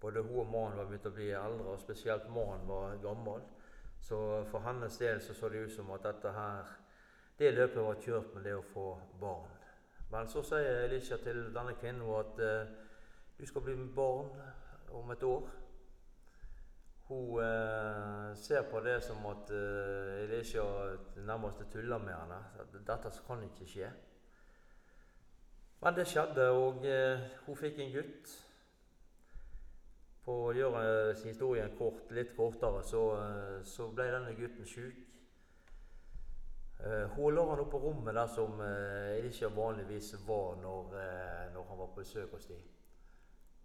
Både 0.00 0.22
hun 0.22 0.40
og 0.44 0.50
mannen 0.52 0.78
var 0.78 0.88
begynt 0.88 1.08
å 1.08 1.14
bli 1.16 1.30
eldre, 1.32 1.74
og 1.74 1.80
spesielt 1.80 2.28
mannen 2.28 2.68
var 2.68 2.98
gammel. 3.02 3.44
Så 4.04 4.18
for 4.50 4.60
hennes 4.66 4.98
del 5.00 5.20
så, 5.24 5.34
så 5.34 5.48
det 5.48 5.64
ut 5.64 5.72
som 5.72 5.90
at 5.96 6.04
dette 6.04 6.32
her 6.32 6.74
det 7.38 7.54
løpet 7.54 7.82
var 7.82 8.00
kjørt 8.00 8.34
med 8.34 8.44
det 8.46 8.54
å 8.54 8.62
få 8.70 8.86
barn. 9.20 9.50
Men 10.12 10.28
så 10.30 10.42
sier 10.46 10.84
Elisha 10.84 11.16
til 11.18 11.40
denne 11.54 11.74
kvinnen 11.80 12.06
at 12.14 12.38
eh, 12.38 12.72
du 13.38 13.42
skal 13.46 13.64
bli 13.66 13.74
med 13.74 13.90
barn 13.96 14.28
om 14.94 15.10
et 15.10 15.22
år. 15.26 15.48
Hun 17.08 17.40
eh, 17.42 18.28
ser 18.38 18.62
på 18.70 18.80
det 18.84 19.00
som 19.02 19.26
at 19.26 19.50
eh, 19.50 20.22
Elisha 20.28 20.62
nærmest 21.26 21.64
tuller 21.72 21.98
med 21.98 22.14
henne. 22.14 22.38
At 22.62 22.76
dette 22.86 23.10
kan 23.26 23.42
ikke 23.48 23.66
skje. 23.66 23.90
Men 25.82 25.98
det 25.98 26.06
skjedde, 26.08 26.46
og 26.48 26.86
hun 27.44 27.56
fikk 27.58 27.82
en 27.82 27.90
gutt. 27.92 28.30
For 30.24 30.46
å 30.46 30.54
gjøre 30.56 30.84
historien 31.26 31.74
kort, 31.76 32.06
litt 32.16 32.30
kortere, 32.38 32.80
så, 32.88 33.02
så 33.68 33.90
ble 33.92 34.06
denne 34.14 34.32
gutten 34.38 34.64
sjuk. 34.64 35.03
Hun 37.14 37.34
lå 37.34 37.44
han 37.48 37.60
oppe 37.62 37.70
på 37.70 37.78
rommet 37.78 38.14
der 38.14 38.26
som 38.28 38.58
uh, 38.60 39.14
ikke 39.24 39.48
vanligvis 39.56 40.14
var 40.26 40.56
når, 40.60 40.90
uh, 40.92 41.52
når, 41.54 41.64
han 41.68 41.78
var 41.78 41.86
på 41.86 42.02
besøk 42.02 42.32
hos 42.34 42.46
dem. 42.46 42.60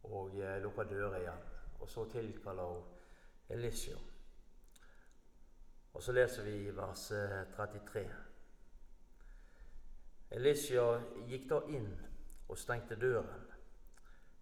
Og 0.04 0.38
lukka 0.62 0.84
døra 0.88 1.20
igjen. 1.20 1.42
Og 1.80 1.90
så 1.90 2.06
tilkaller 2.12 2.64
hun 2.64 2.84
Elisha. 3.50 3.98
Og 5.94 6.04
så 6.04 6.12
leser 6.12 6.44
vi 6.44 6.56
i 6.68 6.76
vers 6.76 7.08
33. 7.56 8.06
Elisha 10.32 10.86
gikk 11.28 11.50
da 11.50 11.60
inn 11.74 11.90
og 12.50 12.58
stengte 12.58 12.96
døren, 12.96 13.48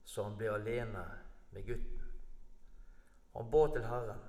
så 0.03 0.23
han 0.23 0.35
ble 0.39 0.51
alene 0.51 1.03
med 1.51 1.67
gutten. 1.67 2.03
Han 3.35 3.51
ba 3.51 3.67
til 3.73 3.85
Herren, 3.87 4.23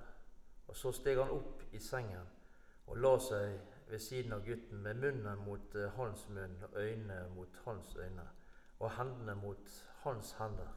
og 0.67 0.75
så 0.75 0.91
steg 0.95 1.19
han 1.19 1.31
opp 1.33 1.63
i 1.71 1.79
sengen 1.81 2.27
og 2.89 2.97
la 2.97 3.15
seg 3.21 3.68
ved 3.89 3.99
siden 3.99 4.33
av 4.33 4.45
gutten 4.45 4.81
med 4.83 4.93
munnen 5.01 5.45
mot 5.45 5.75
eh, 5.75 5.89
hans 5.97 6.27
munn 6.29 6.57
og 6.63 6.75
øynene 6.77 7.29
mot 7.35 7.55
hans 7.65 7.95
øyne 7.95 8.27
og 8.79 8.91
hendene 8.91 9.35
mot 9.35 9.71
hans 10.03 10.31
hender. 10.31 10.75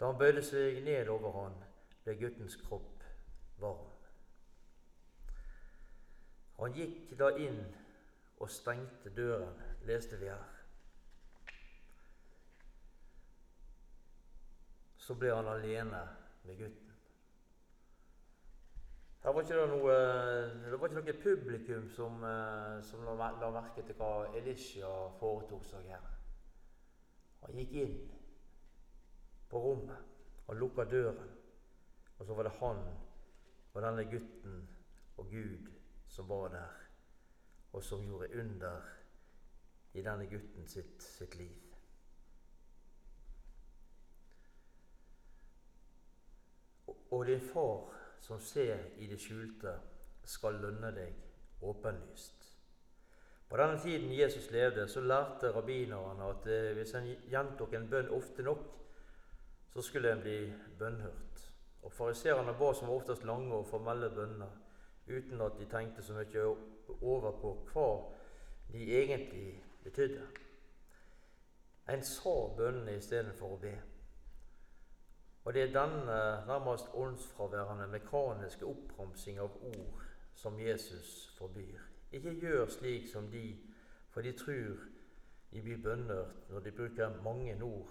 Da 0.00 0.06
han 0.06 0.18
bøyde 0.18 0.42
seg 0.42 0.84
ned 0.84 1.08
over 1.08 1.32
han, 1.42 1.58
ble 2.04 2.14
guttens 2.18 2.56
kropp 2.62 3.04
varm. 3.60 3.90
Han 6.58 6.74
gikk 6.78 7.12
da 7.18 7.32
inn 7.42 7.60
og 8.38 8.50
stengte 8.50 9.10
døren, 9.16 9.58
leste 9.86 10.18
vi 10.18 10.30
her. 10.30 10.58
Så 14.96 15.18
ble 15.18 15.34
han 15.34 15.50
alene 15.50 16.06
med 16.44 16.58
gutten. 16.58 16.91
Her 19.22 19.32
var 19.32 19.44
ikke 19.44 19.54
det, 19.54 19.66
noe, 19.70 19.98
det 20.64 20.78
var 20.80 20.88
ikke 20.88 20.98
noe 20.98 21.12
publikum 21.22 21.84
som, 21.94 22.24
eh, 22.26 22.80
som 22.82 23.04
la, 23.06 23.28
la, 23.38 23.50
merke 23.54 23.84
til 23.86 23.94
hva 23.94 24.08
Elisha 24.34 24.90
foretok 25.20 25.62
seg 25.68 25.86
her. 25.92 26.08
Han 27.44 27.60
gikk 27.60 27.76
inn 27.84 27.94
på 29.50 29.62
rommet 29.62 30.48
og 30.48 30.58
lukka 30.58 30.88
døren. 30.90 31.30
Og 32.18 32.26
så 32.26 32.34
var 32.34 32.48
det 32.48 32.56
han 32.58 32.82
og 33.72 33.78
denne 33.82 34.08
gutten 34.10 34.58
og 35.16 35.30
Gud 35.30 35.70
som 36.12 36.28
var 36.28 36.48
der, 36.48 36.74
og 37.72 37.84
som 37.84 38.02
gjorde 38.04 38.28
under 38.40 38.82
i 39.94 40.02
denne 40.02 40.26
gutten 40.26 40.66
sitt, 40.68 41.02
sitt 41.02 41.34
liv. 41.38 41.56
Og, 47.12 47.26
din 47.26 47.40
far 47.40 48.01
som 48.22 48.40
ser 48.40 48.78
i 49.02 49.06
det 49.10 49.18
skjulte, 49.20 49.74
skal 50.24 50.60
lønne 50.62 50.92
deg 50.94 51.62
åpenlyst. 51.66 52.44
På 53.50 53.58
denne 53.58 53.80
tiden 53.82 54.12
Jesus 54.14 54.50
levde, 54.50 54.86
så 54.88 55.00
lærte 55.00 55.50
rabbinerne 55.52 56.28
at 56.30 56.46
eh, 56.46 56.70
hvis 56.76 56.94
en 56.94 57.08
gjentok 57.28 57.74
en 57.74 57.88
bønn 57.90 58.08
ofte 58.14 58.46
nok, 58.46 58.62
så 59.72 59.82
skulle 59.82 60.12
en 60.12 60.22
bli 60.22 60.38
bønnhørt. 60.78 61.42
Og 61.82 61.92
Fariseerne 61.92 62.54
ba 62.58 62.70
som 62.74 62.90
oftest 62.94 63.24
lange 63.24 63.54
og 63.54 63.66
formelle 63.66 64.10
bønner 64.10 64.54
uten 65.08 65.40
at 65.40 65.58
de 65.58 65.66
tenkte 65.66 66.02
så 66.02 66.14
mye 66.14 66.46
over 67.02 67.30
på 67.42 67.52
hva 67.72 67.88
de 68.72 68.86
egentlig 69.02 69.62
betydde. 69.84 70.22
En 71.90 72.04
sa 72.06 72.36
bønnene 72.56 72.96
istedenfor 72.96 73.56
å 73.56 73.62
be. 73.66 73.74
Og 75.44 75.54
det 75.54 75.62
er 75.62 75.74
denne 75.74 76.18
nærmest 76.46 76.86
åndsfraværende 76.94 77.86
mekaniske 77.86 78.66
oppramsing 78.66 79.38
av 79.38 79.56
ord 79.62 80.02
som 80.34 80.60
Jesus 80.60 81.34
forbyr. 81.38 81.78
Ikke 82.12 82.34
gjør 82.40 82.66
slik 82.66 83.08
som 83.12 83.30
de, 83.30 83.56
for 84.10 84.20
de 84.22 84.32
tror 84.32 84.76
de 85.52 85.62
blir 85.62 85.82
bønder 85.82 86.28
når 86.48 86.60
de 86.60 86.72
bruker 86.72 87.22
mange 87.22 87.64
ord, 87.64 87.90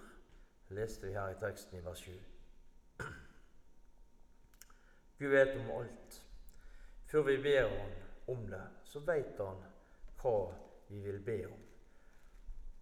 leste 0.69 1.07
vi 1.07 1.13
her 1.13 1.29
i 1.29 1.39
teksten 1.39 1.77
i 1.77 1.85
vers 1.85 1.99
7. 1.99 2.11
Gud 5.19 5.27
vet 5.29 5.57
om 5.59 5.71
alt. 5.71 6.21
Før 7.05 7.21
vi 7.21 7.37
ber 7.37 7.67
Han 7.69 7.91
om 8.27 8.47
det, 8.47 8.63
så 8.83 8.99
vet 8.99 9.37
Han 9.37 9.59
hva 10.21 10.37
vi 10.89 11.01
vil 11.01 11.19
be 11.25 11.45
om. 11.47 11.59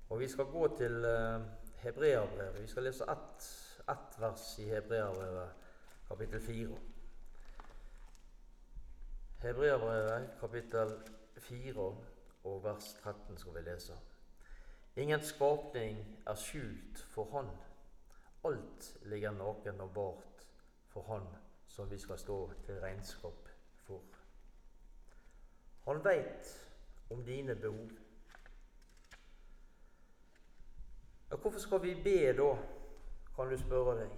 Og 0.10 0.20
vi 0.20 0.28
skal 0.28 0.46
gå 0.46 0.78
til 0.78 1.06
uh, 1.06 1.42
Hebreabrevet. 1.84 2.62
Vi 2.62 2.68
skal 2.68 2.84
lese 2.84 3.06
ett, 3.12 3.50
ett 3.92 4.20
vers 4.20 4.60
i 4.60 4.70
Hebreabrevet, 4.70 5.50
kapittel 6.08 6.42
4. 6.42 6.78
Hebreabrevet, 9.42 10.30
kapittel 10.40 10.92
4 11.36 11.86
og 12.44 12.64
vers 12.64 12.94
13 13.04 13.38
skal 13.38 13.56
vi 13.56 13.62
lese. 13.66 13.98
Ingen 14.96 15.22
skapning 15.24 16.02
er 16.28 16.36
skjult 16.36 17.02
for 17.10 17.32
Han. 17.34 17.50
Alt 18.46 18.98
ligger 19.06 19.32
naken 19.32 19.82
og 19.82 19.94
bart 19.94 20.48
for 20.88 21.02
Han 21.10 21.28
som 21.68 21.90
vi 21.92 21.98
skal 21.98 22.20
stå 22.20 22.52
til 22.66 22.80
regnskap 22.80 23.50
for. 23.86 24.02
Han 25.86 26.04
veit 26.04 26.70
om 27.10 27.24
dine 27.26 27.56
behov. 27.56 27.90
Hvorfor 31.30 31.60
skal 31.60 31.82
vi 31.84 31.96
be 32.04 32.34
da, 32.38 32.58
kan 33.40 33.50
du 33.50 33.56
spørre 33.58 33.94
deg, 33.96 34.16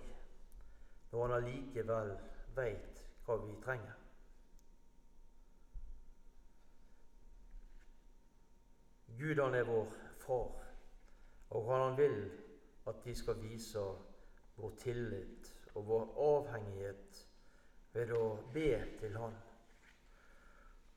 når 1.11 1.27
han 1.27 1.33
allikevel 1.35 2.07
veit 2.55 3.01
hva 3.21 3.35
vi 3.37 3.51
trenger? 3.61 3.99
Gud 9.19 9.41
han 9.43 9.57
er 9.59 9.67
vår 9.67 9.91
far, 10.23 10.63
og 11.53 11.69
han 11.69 11.93
vil 11.99 12.17
at 12.89 13.05
vi 13.05 13.13
skal 13.13 13.37
vise 13.43 13.83
vår 14.57 14.73
tillit 14.81 15.51
og 15.75 15.85
vår 15.91 16.09
avhengighet 16.25 17.21
ved 17.93 18.15
å 18.17 18.23
be 18.55 18.71
til 19.03 19.19
Han. 19.21 19.37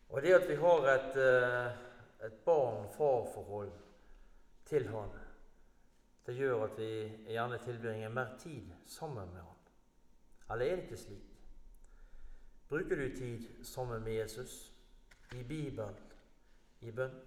Og 0.09 0.25
det 0.25 0.33
at 0.39 0.49
vi 0.49 0.57
har 0.65 0.89
et, 0.95 1.21
eh, 1.21 1.85
et 2.25 2.41
barn-far-forhold 2.49 3.77
til 4.65 4.89
Han, 4.97 5.13
det 6.27 6.37
gjør 6.37 6.65
at 6.65 6.79
vi 6.79 6.91
gjerne 7.33 7.59
tilbringer 7.59 8.09
mer 8.09 8.39
tid 8.39 8.71
sammen 8.87 9.33
med 9.33 9.43
Han. 9.43 9.61
Eller 10.53 10.67
er 10.67 10.77
det 10.77 10.83
ikke 10.83 10.97
slik? 10.97 11.31
Bruker 12.69 12.97
du 12.97 13.17
tid 13.17 13.65
sammen 13.65 14.05
med 14.05 14.13
Jesus? 14.13 14.73
I 15.33 15.43
Bibelen? 15.43 15.95
I 16.81 16.91
bønn? 16.91 17.21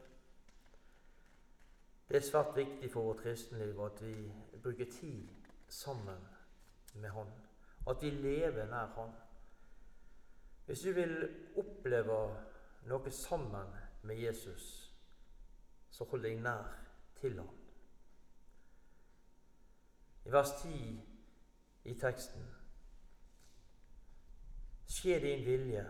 Det 2.09 2.17
er 2.17 2.25
svært 2.25 2.55
viktig 2.55 2.91
for 2.91 3.03
vårt 3.03 3.21
kristenliv 3.23 3.79
at 3.85 4.01
vi 4.01 4.31
bruker 4.63 4.85
tid 4.91 5.27
sammen 5.67 6.27
med 6.95 7.09
Han. 7.09 7.31
At 7.89 8.01
vi 8.01 8.09
lever 8.09 8.65
nær 8.65 8.93
Han. 8.95 9.11
Hvis 10.65 10.79
du 10.79 10.91
vil 10.91 11.29
oppleve 11.57 12.17
noe 12.87 13.11
sammen 13.11 13.75
med 14.03 14.15
Jesus, 14.19 14.91
så 15.89 16.03
hold 16.03 16.23
deg 16.23 16.41
nær 16.43 16.67
til 17.19 17.39
ham. 17.39 17.56
I 20.27 20.31
vers 20.31 20.49
10 20.61 21.03
i 21.83 21.93
teksten 21.95 22.47
Skje 24.91 25.19
din 25.23 25.45
vilje 25.45 25.85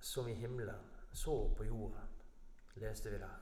som 0.00 0.28
i 0.28 0.34
himmelen, 0.34 0.84
så 1.12 1.34
på 1.56 1.64
jorden, 1.64 2.12
leste 2.74 3.10
vi 3.10 3.18
der. 3.18 3.40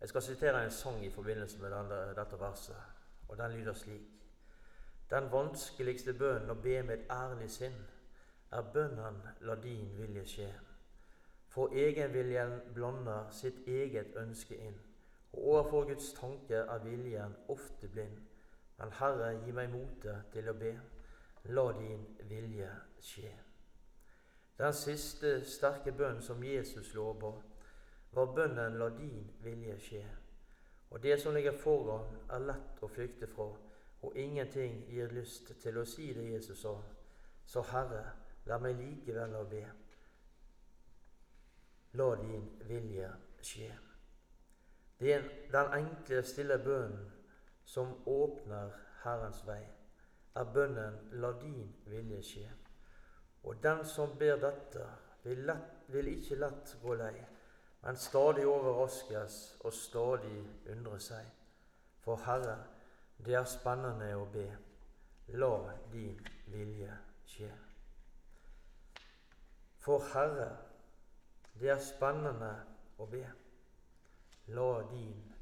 Jeg 0.00 0.08
skal 0.08 0.22
sitere 0.22 0.64
en 0.64 0.70
sang 0.70 1.04
i 1.04 1.10
forbindelse 1.10 1.58
med 1.62 1.70
denne, 1.70 2.00
dette 2.16 2.40
verset, 2.40 2.76
og 3.28 3.38
den 3.38 3.56
lyder 3.56 3.74
slik. 3.74 4.10
Den 5.10 5.30
vanskeligste 5.32 6.12
bønnen 6.12 6.52
å 6.52 6.58
be 6.60 6.82
med 6.82 7.08
ærlig 7.10 7.48
sinn 7.50 7.78
er 8.52 8.68
bønnen 8.74 9.22
'La 9.40 9.54
din 9.54 9.96
vilje 9.96 10.26
skje'. 10.26 10.60
For 11.48 11.72
egenviljen 11.72 12.60
blander 12.74 13.30
sitt 13.30 13.64
eget 13.66 14.16
ønske 14.16 14.56
inn, 14.56 14.76
overfor 15.32 15.84
Guds 15.84 16.12
tanke 16.12 16.54
er 16.54 16.78
viljen 16.84 17.36
ofte 17.48 17.88
blind. 17.88 18.18
Men 18.78 18.92
Herre, 18.92 19.32
gi 19.44 19.52
meg 19.52 19.70
motet 19.72 20.30
til 20.32 20.48
å 20.48 20.54
be. 20.54 20.72
La 21.54 21.64
din 21.72 22.04
vilje 22.28 22.70
skje. 23.02 23.32
Den 24.58 24.74
siste 24.74 25.38
sterke 25.46 25.92
bønnen 25.92 26.22
som 26.22 26.42
Jesus 26.42 26.94
lover, 26.94 27.42
var 28.12 28.34
bønnen 28.34 28.78
'La 28.78 28.88
din 28.88 29.30
vilje 29.40 29.78
skje'. 29.78 30.16
Og 30.90 31.02
det 31.02 31.20
som 31.20 31.34
ligger 31.34 31.52
foran, 31.52 32.16
er 32.30 32.38
lett 32.38 32.82
å 32.82 32.88
flykte 32.88 33.26
fra, 33.26 33.52
og 34.02 34.16
ingenting 34.16 34.84
gir 34.88 35.12
lyst 35.12 35.52
til 35.60 35.78
å 35.78 35.84
si 35.84 36.12
det 36.12 36.30
Jesus 36.32 36.60
sa. 36.60 36.74
Så 37.46 37.62
Herre, 37.62 38.04
La 38.48 38.56
meg 38.58 38.78
likevel 38.80 39.34
å 39.36 39.44
be. 39.44 39.60
La 42.00 42.14
din 42.16 42.46
vilje 42.68 43.10
skje. 43.44 43.87
Det 44.98 45.14
er 45.14 45.22
den 45.52 45.74
enkle, 45.78 46.22
stille 46.22 46.58
bønnen 46.58 47.12
som 47.64 47.92
åpner 48.06 48.72
Herrens 49.04 49.44
vei, 49.46 49.62
er 50.34 50.52
bønnen 50.54 50.98
'La 51.12 51.32
din 51.40 51.74
vilje 51.86 52.22
skje'. 52.22 52.54
Og 53.42 53.62
den 53.62 53.84
som 53.84 54.18
ber 54.18 54.36
dette, 54.36 54.86
vil, 55.22 55.38
lett, 55.46 55.76
vil 55.88 56.08
ikke 56.08 56.34
lett 56.34 56.76
gå 56.82 56.94
lei, 56.94 57.14
men 57.82 57.96
stadig 57.96 58.46
overraskes 58.46 59.56
og 59.60 59.72
stadig 59.72 60.42
undre 60.70 60.98
seg. 61.00 61.26
For 62.00 62.16
Herre, 62.16 62.58
det 63.24 63.34
er 63.34 63.44
spennende 63.44 64.14
å 64.16 64.26
be. 64.32 64.46
La 65.28 65.52
din 65.92 66.18
vilje 66.46 66.94
skje. 67.26 67.50
For 69.78 70.02
Herre, 70.12 70.48
det 71.60 71.70
er 71.70 71.82
spennende 71.82 72.54
å 72.98 73.06
be. 73.06 73.26
La 74.48 74.82
din 74.90 75.34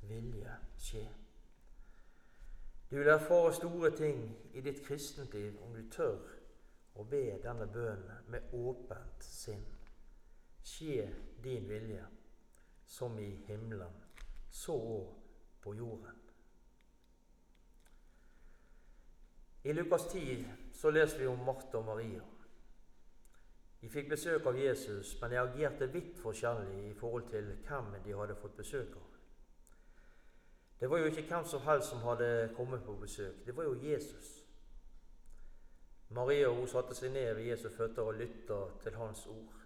vilje 0.00 0.56
skje. 0.76 1.04
Du 2.90 2.96
vil 2.98 3.08
erfare 3.08 3.52
store 3.56 3.90
ting 3.96 4.18
i 4.52 4.60
ditt 4.60 4.82
kristentliv 4.84 5.56
om 5.64 5.72
du 5.72 5.86
tør 5.90 6.18
å 7.00 7.06
be 7.08 7.22
denne 7.40 7.66
bønnen 7.72 8.26
med 8.28 8.52
åpent 8.52 9.24
sinn. 9.24 9.64
Skje 10.62 11.06
din 11.42 11.64
vilje, 11.68 12.04
som 12.86 13.16
i 13.18 13.30
himmelen, 13.46 13.96
så 14.50 14.76
òg 14.76 15.14
på 15.64 15.72
jorden. 15.74 16.20
I 19.64 19.72
Lukas 19.72 20.04
10 20.12 20.44
så 20.74 20.90
leser 20.90 21.18
vi 21.18 21.26
om 21.30 21.44
Martha 21.46 21.78
og 21.78 21.86
Maria. 21.86 22.31
De 23.82 23.88
fikk 23.90 24.12
besøk 24.12 24.46
av 24.46 24.58
Jesus, 24.58 25.16
men 25.20 25.32
de 25.32 25.40
agerte 25.40 25.88
vidt 25.90 26.18
forskjellig 26.22 26.84
i 26.90 26.94
forhold 26.94 27.24
til 27.30 27.48
hvem 27.66 27.96
de 28.04 28.14
hadde 28.14 28.36
fått 28.38 28.54
besøk 28.56 28.94
av. 28.96 29.08
Det 30.80 30.90
var 30.90 30.98
jo 30.98 31.10
ikke 31.10 31.26
hvem 31.26 31.44
som 31.44 31.60
helst 31.66 31.90
som 31.90 32.04
hadde 32.06 32.52
kommet 32.56 32.84
på 32.86 32.94
besøk. 33.00 33.46
Det 33.46 33.56
var 33.56 33.64
jo 33.64 33.74
Jesus. 33.82 34.30
Maria 36.10 36.48
hun 36.50 36.68
satte 36.68 36.94
seg 36.94 37.10
ned 37.12 37.34
ved 37.34 37.44
Jesus 37.50 37.74
føtter 37.74 38.02
og 38.02 38.14
lytta 38.14 38.60
til 38.82 38.94
hans 38.94 39.26
ord. 39.26 39.58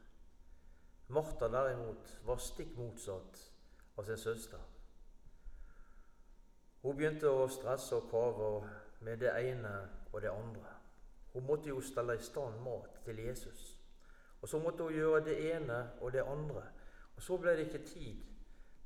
Martha 1.08 1.48
derimot 1.52 2.16
var 2.24 2.40
stikk 2.42 2.72
motsatt 2.76 3.40
av 3.96 4.04
sin 4.08 4.18
søster. 4.18 4.60
Hun 6.82 6.96
begynte 6.96 7.28
å 7.28 7.48
stresse 7.52 7.96
og 8.00 8.08
kave 8.10 8.50
med 9.04 9.20
det 9.20 9.32
ene 9.36 9.74
og 10.12 10.22
det 10.22 10.32
andre. 10.32 10.76
Hun 11.32 11.44
måtte 11.46 11.68
jo 11.68 11.80
stelle 11.84 12.16
i 12.16 12.22
stand 12.22 12.62
mat 12.64 13.02
til 13.04 13.18
Jesus. 13.20 13.75
Og 14.46 14.50
så 14.50 14.58
måtte 14.58 14.82
hun 14.82 14.92
gjøre 14.94 15.24
det 15.24 15.56
ene 15.56 15.76
og 16.00 16.12
det 16.12 16.20
andre. 16.22 16.60
Og 17.16 17.22
så 17.22 17.36
ble 17.36 17.56
det 17.58 17.64
ikke 17.66 17.80
tid 17.82 18.18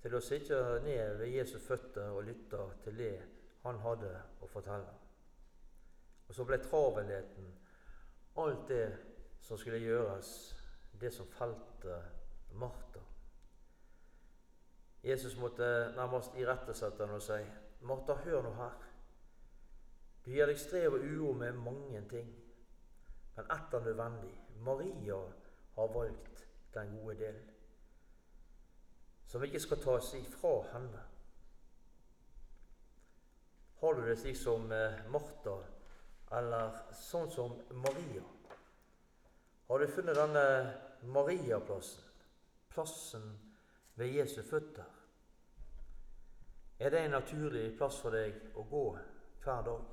til 0.00 0.14
å 0.16 0.20
sitte 0.24 0.56
ned 0.80 1.18
ved 1.18 1.34
Jesu 1.34 1.58
føtter 1.60 2.14
og 2.16 2.22
lytte 2.24 2.60
til 2.80 2.94
det 2.96 3.16
han 3.66 3.80
hadde 3.84 4.08
å 4.40 4.46
fortelle. 4.48 4.94
Og 6.28 6.32
så 6.32 6.46
ble 6.48 6.56
travelheten, 6.64 7.50
alt 8.40 8.62
det 8.70 8.86
som 9.44 9.60
skulle 9.60 9.82
gjøres, 9.84 10.30
det 10.96 11.10
som 11.12 11.28
felte 11.28 11.98
Martha. 12.56 13.04
Jesus 15.04 15.36
måtte 15.36 15.68
nærmest 15.98 16.40
irettesette 16.40 17.04
henne 17.04 17.20
og 17.20 17.26
si, 17.26 17.44
'Martha, 17.80 18.16
hør 18.24 18.42
nå 18.48 18.54
her. 18.62 18.80
Du 20.24 20.30
gir 20.30 20.46
deg 20.46 20.58
strev 20.58 20.96
og 20.96 21.04
uro 21.04 21.32
med 21.32 21.52
mange 21.52 22.00
ting, 22.08 22.32
men 23.36 23.44
ett 23.44 23.74
er 23.74 23.84
nødvendig. 23.84 24.34
Maria 24.64 25.20
har 25.74 25.94
valgt 25.94 26.46
den 26.74 26.96
gode 26.98 27.16
del, 27.18 27.40
som 29.26 29.44
ikke 29.44 29.60
skal 29.60 29.82
tas 29.82 30.14
ifra 30.14 30.54
henne. 30.72 31.02
Har 33.80 33.94
du 33.94 34.02
det 34.04 34.18
slik 34.20 34.36
som 34.36 34.72
eh, 34.72 34.98
Martha, 35.08 35.56
eller 36.36 36.82
sånn 36.94 37.30
som 37.32 37.54
Maria? 37.70 38.24
Har 39.70 39.78
du 39.78 39.86
funnet 39.88 40.18
denne 40.18 40.46
Mariaplassen, 41.14 42.04
plassen 42.68 43.30
ved 43.94 44.12
Jesu 44.18 44.42
føtter? 44.42 44.88
Er 46.80 46.90
det 46.90 47.04
en 47.04 47.16
naturlig 47.16 47.70
plass 47.76 47.98
for 48.02 48.16
deg 48.16 48.56
å 48.56 48.64
gå 48.68 48.84
hver 49.44 49.64
dag? 49.64 49.88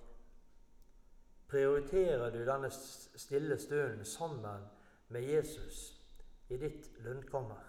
Prioriterer 1.48 2.32
du 2.32 2.42
denne 2.48 2.70
stille 2.72 3.58
stunden 3.60 4.06
sammen 4.08 4.68
med 5.08 5.22
Jesus 5.22 6.02
i 6.50 6.58
ditt 6.58 6.92
lønnkammer. 7.00 7.64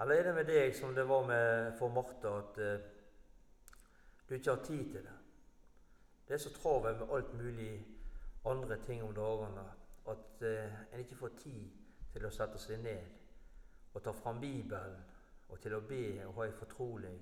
Eller 0.00 0.14
er 0.14 0.22
det 0.22 0.34
med 0.34 0.48
deg 0.50 0.74
som 0.76 0.94
det 0.94 1.06
var 1.08 1.26
med 1.26 1.72
for 1.78 1.88
Martha, 1.88 2.38
at 2.38 2.58
uh, 2.58 2.86
du 4.28 4.34
ikke 4.34 4.50
har 4.50 4.64
tid 4.64 4.84
til 4.90 5.04
det? 5.06 5.18
Det 6.28 6.34
er 6.34 6.42
så 6.42 6.52
travelt 6.52 6.98
med 6.98 7.14
alt 7.16 7.34
mulig 7.34 7.86
andre 8.44 8.78
ting 8.82 9.02
om 9.02 9.14
dagene 9.14 9.64
at 10.08 10.42
uh, 10.42 10.94
en 10.94 11.00
ikke 11.00 11.16
får 11.16 11.36
tid 11.38 11.70
til 12.12 12.26
å 12.26 12.32
sette 12.34 12.58
seg 12.58 12.82
ned 12.82 13.94
og 13.94 14.02
ta 14.02 14.12
fram 14.12 14.40
Bibelen 14.40 14.98
og 15.48 15.60
til 15.62 15.74
å 15.76 15.84
be 15.86 16.04
og 16.26 16.34
ha 16.38 16.48
et 16.48 16.58
fortrolig 16.58 17.14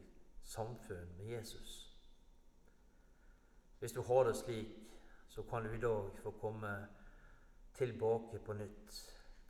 samfunn 0.43 1.17
med 1.19 1.27
Jesus. 1.27 1.93
Hvis 3.79 3.93
du 3.93 4.03
har 4.03 4.25
det 4.25 4.37
slik, 4.37 4.79
så 5.29 5.43
kan 5.43 5.65
du 5.65 5.73
i 5.75 5.81
dag 5.81 6.11
få 6.23 6.31
komme 6.41 6.73
tilbake 7.75 8.39
på 8.45 8.57
nytt 8.57 8.99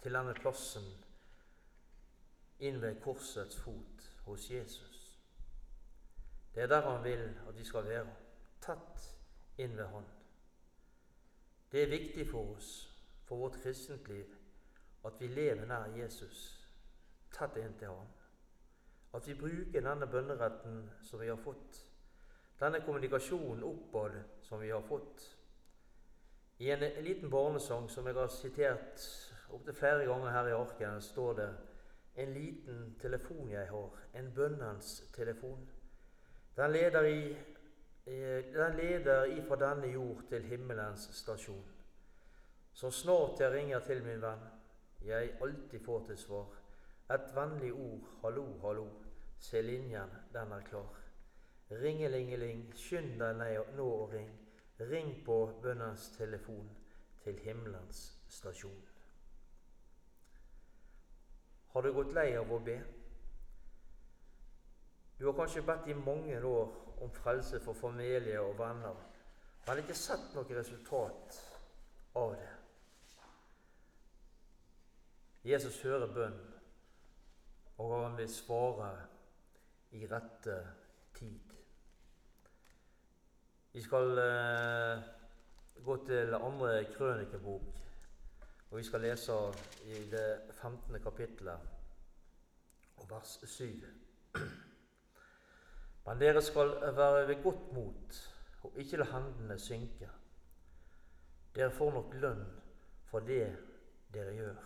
til 0.03 0.15
denne 0.19 0.35
plassen 0.35 0.87
inn 2.63 2.81
ved 2.83 3.01
korsets 3.03 3.59
fot 3.59 4.09
hos 4.27 4.51
Jesus. 4.51 4.99
Det 6.55 6.63
er 6.63 6.67
der 6.67 6.91
han 6.91 7.05
vil 7.05 7.25
at 7.49 7.59
vi 7.59 7.65
skal 7.65 7.85
være, 7.89 8.07
tett 8.63 9.07
inn 9.59 9.77
ved 9.77 9.87
Han. 9.87 10.05
Det 11.73 11.83
er 11.83 11.91
viktig 11.91 12.27
for 12.31 12.57
oss, 12.57 12.71
for 13.25 13.37
vårt 13.37 13.63
kristent 13.63 14.09
liv, 14.09 14.35
at 15.05 15.13
vi 15.21 15.27
lever 15.27 15.67
nær 15.67 15.97
Jesus, 15.97 16.69
tett 17.33 17.57
inn 17.57 17.73
til 17.79 17.89
han. 17.89 18.11
At 19.17 19.27
vi 19.29 19.35
bruker 19.35 19.81
denne 19.81 20.07
bønneretten 20.07 20.83
som 21.03 21.21
vi 21.21 21.31
har 21.31 21.41
fått, 21.41 21.81
denne 22.61 22.83
kommunikasjonen 22.85 23.65
oppad 23.65 24.21
som 24.43 24.61
vi 24.61 24.71
har 24.71 24.85
fått. 24.89 25.25
I 26.59 26.71
en, 26.71 26.83
en 26.83 27.05
liten 27.05 27.31
barnesang 27.31 27.88
som 27.91 28.07
jeg 28.07 28.15
har 28.15 28.29
sitert 28.33 29.07
opptil 29.53 29.77
flere 29.77 30.07
ganger 30.07 30.31
her 30.31 30.49
i 30.49 30.57
arken, 30.57 31.01
står 31.03 31.35
det 31.41 31.51
en 32.15 32.33
liten 32.33 32.95
telefon 33.01 33.51
jeg 33.51 33.69
har, 33.69 33.91
en 34.15 34.33
bønnens 34.35 35.03
telefon. 35.15 35.69
Den 36.57 36.73
leder, 36.73 37.03
i, 37.03 37.37
den 38.53 38.77
leder 38.77 39.25
ifra 39.25 39.57
denne 39.57 39.93
jord 39.93 40.25
til 40.29 40.43
himmelens 40.43 41.09
stasjon. 41.17 41.65
Så 42.73 42.91
snart 42.91 43.41
jeg 43.41 43.53
ringer 43.53 43.81
til 43.81 44.03
min 44.05 44.21
venn, 44.23 44.45
jeg 45.05 45.37
alltid 45.43 45.81
får 45.85 46.05
til 46.07 46.19
svar, 46.19 46.59
et 47.12 47.33
vennlig 47.35 47.73
ord, 47.73 48.09
hallo, 48.23 48.47
hallo, 48.62 48.87
se 49.38 49.61
linjen, 49.62 50.12
den 50.33 50.53
er 50.53 50.65
klar. 50.69 50.99
Ringelingeling, 51.71 52.67
skynd 52.77 53.19
deg 53.21 53.75
nå 53.77 53.88
og 53.88 54.12
ring, 54.12 54.31
ring 54.79 55.25
på 55.25 55.59
bønnens 55.63 56.09
telefon 56.17 56.71
til 57.25 57.39
himmelens 57.39 58.19
stasjon. 58.29 58.83
Har 61.73 61.83
du 61.83 61.93
gått 61.93 62.13
lei 62.13 62.33
av 62.37 62.51
å 62.53 62.59
be? 62.61 62.77
Du 65.19 65.27
har 65.29 65.37
kanskje 65.39 65.63
bedt 65.65 65.89
i 65.89 65.97
mange 65.97 66.41
år 66.45 66.75
om 67.05 67.11
frelse 67.15 67.61
for 67.63 67.79
familie 67.79 68.41
og 68.41 68.59
venner, 68.59 68.99
men 69.67 69.81
ikke 69.83 69.97
sett 69.97 70.35
noe 70.35 70.59
resultat 70.59 71.39
av 72.19 72.35
det. 72.35 72.51
Jesus 75.45 75.81
hører 75.83 76.13
bønn, 76.15 76.39
og 77.79 77.97
han 77.97 78.19
vil 78.19 78.31
svare 78.31 78.93
i 79.97 80.07
rette 80.07 80.61
tid. 80.61 80.82
Vi 83.73 83.83
skal 83.83 84.19
eh, 84.19 85.03
gå 85.85 85.97
til 86.07 86.35
andre 86.35 86.85
krønikebok 86.93 87.63
og 88.71 88.79
Vi 88.79 88.83
skal 88.85 89.01
lese 89.01 89.33
i 89.85 90.11
det 90.11 90.41
15. 90.53 91.01
kapittelet 91.03 91.59
og 92.97 93.11
vers 93.11 93.39
7. 93.45 93.65
Men 96.07 96.21
dere 96.21 96.43
skal 96.43 96.71
være 96.97 97.29
ved 97.29 97.43
godt 97.43 97.73
mot 97.73 98.21
og 98.63 98.73
ikke 98.77 98.97
la 98.97 99.05
hendene 99.05 99.59
synke. 99.59 100.09
Dere 101.55 101.71
får 101.71 101.93
nok 101.93 102.15
lønn 102.15 102.47
for 103.11 103.21
det 103.21 103.45
dere 104.15 104.35
gjør. 104.35 104.65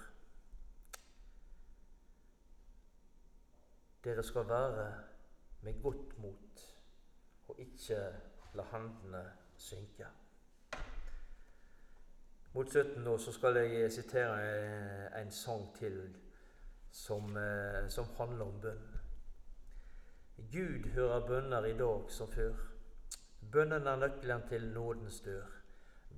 Dere 4.05 4.23
skal 4.23 4.49
være 4.49 4.95
med 5.63 5.83
godt 5.83 6.19
mot 6.19 6.67
og 7.49 7.61
ikke 7.61 8.01
la 8.57 8.65
hendene 8.73 9.23
synke. 9.57 10.07
Mot 12.57 12.71
slutten 12.73 13.05
nå 13.05 13.19
så 13.21 13.33
skal 13.37 13.59
jeg 13.61 13.93
sitere 13.93 15.21
en 15.21 15.31
sang 15.31 15.67
til 15.77 15.99
som, 16.91 17.37
eh, 17.37 17.89
som 17.89 18.07
handler 18.17 18.45
om 18.45 18.61
bønn. 18.61 18.87
Gud 20.53 20.89
hører 20.95 21.27
bønner 21.27 21.65
i 21.65 21.77
dag 21.77 22.11
som 22.11 22.33
før. 22.33 22.55
Bønnen 23.53 23.87
er 23.87 23.97
nøkkelen 23.97 24.49
til 24.49 24.73
nådens 24.73 25.21
dør. 25.21 25.47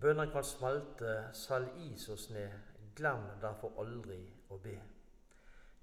Bønner 0.01 0.31
kan 0.31 0.44
smelte 0.44 1.24
selv 1.33 1.68
is 1.77 2.09
og 2.09 2.18
sne. 2.18 2.53
Glem 2.94 3.27
derfor 3.42 3.74
aldri 3.83 4.20
å 4.51 4.59
be. 4.62 4.79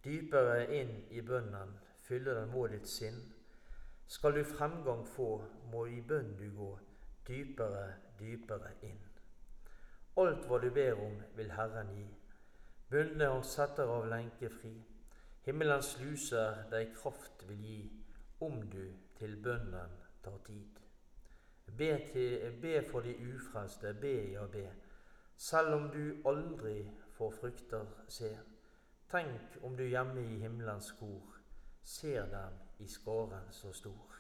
Dypere 0.04 0.76
inn 0.76 1.06
i 1.10 1.22
bønnen, 1.22 1.80
fyller 2.00 2.39
den 2.39 2.52
må 2.52 2.68
ditt 2.68 2.88
sinn. 2.88 3.22
Skal 4.08 4.36
du 4.36 4.44
fremgang 4.44 5.08
få, 5.08 5.41
må 5.72 5.86
i 5.89 6.02
bønn 6.02 6.36
du 6.38 6.46
gå, 6.54 6.70
dypere, 7.28 7.86
dypere 8.20 8.72
inn. 8.86 9.02
Alt 10.22 10.46
hva 10.48 10.60
du 10.62 10.70
ber 10.72 11.00
om, 11.02 11.15
vil 11.36 11.52
Herren 11.52 11.89
gi. 11.98 12.06
Bundne 12.91 13.32
han 13.34 13.44
setter 13.44 13.89
av 13.89 14.06
lenke 14.12 14.50
fri. 14.54 14.76
Himmelens 15.46 15.96
luser 16.00 16.62
deg 16.72 16.94
kraft 16.96 17.44
vil 17.50 17.63
gi, 17.65 17.80
om 18.46 18.62
du 18.70 18.84
til 19.18 19.36
bønnen 19.41 19.98
tar 20.24 20.38
tid. 20.46 20.82
Be, 21.65 21.89
til, 22.12 22.60
be 22.62 22.76
for 22.91 23.02
de 23.02 23.15
ufrelste, 23.34 23.94
be, 24.02 24.13
ja, 24.36 24.46
be, 24.46 24.68
selv 25.38 25.74
om 25.80 25.89
du 25.91 26.30
aldri 26.30 26.78
får 27.18 27.34
frukter 27.39 27.89
se. 28.08 28.30
Tenk 29.12 29.58
om 29.65 29.76
du 29.78 29.84
hjemme 29.84 30.22
i 30.22 30.39
himmelens 30.46 30.91
kor 31.00 31.36
ser 31.86 32.26
dem 32.32 32.64
i 32.79 32.88
skaren 32.88 33.51
så 33.51 33.73
stor. 33.73 34.15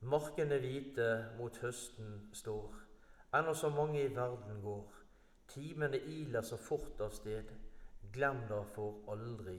Markene 0.00 0.58
hvite 0.60 1.06
mot 1.38 1.56
høsten 1.64 2.28
står 2.32 2.80
Ennå 3.34 3.54
så 3.54 3.68
mange 3.68 4.04
i 4.04 4.10
verden 4.14 4.60
går, 4.62 4.90
timene 5.48 5.98
iler 5.98 6.42
så 6.42 6.56
fort 6.56 7.00
av 7.00 7.10
sted. 7.10 7.48
Glem 8.12 8.44
derfor 8.48 9.00
aldri 9.10 9.56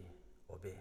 å 0.48 0.60
be. 0.64 0.76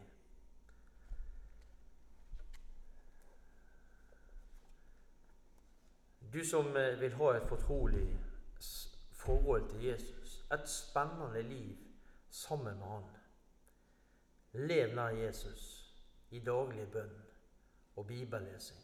Du 6.34 6.38
som 6.46 6.70
eh, 6.76 6.94
vil 7.00 7.16
ha 7.18 7.32
et 7.34 7.48
fortrolig 7.50 8.06
forhold 9.10 9.68
til 9.70 9.88
Jesus, 9.88 10.44
et 10.52 10.68
spennende 10.70 11.42
liv 11.42 11.76
sammen 12.30 12.78
med 12.78 12.86
Han. 12.86 13.10
Lev 14.52 14.94
nær 14.94 15.18
Jesus 15.18 15.83
i 16.30 16.40
daglig 16.40 16.88
bønn 16.92 17.14
og 17.96 18.06
bibellesing. 18.06 18.80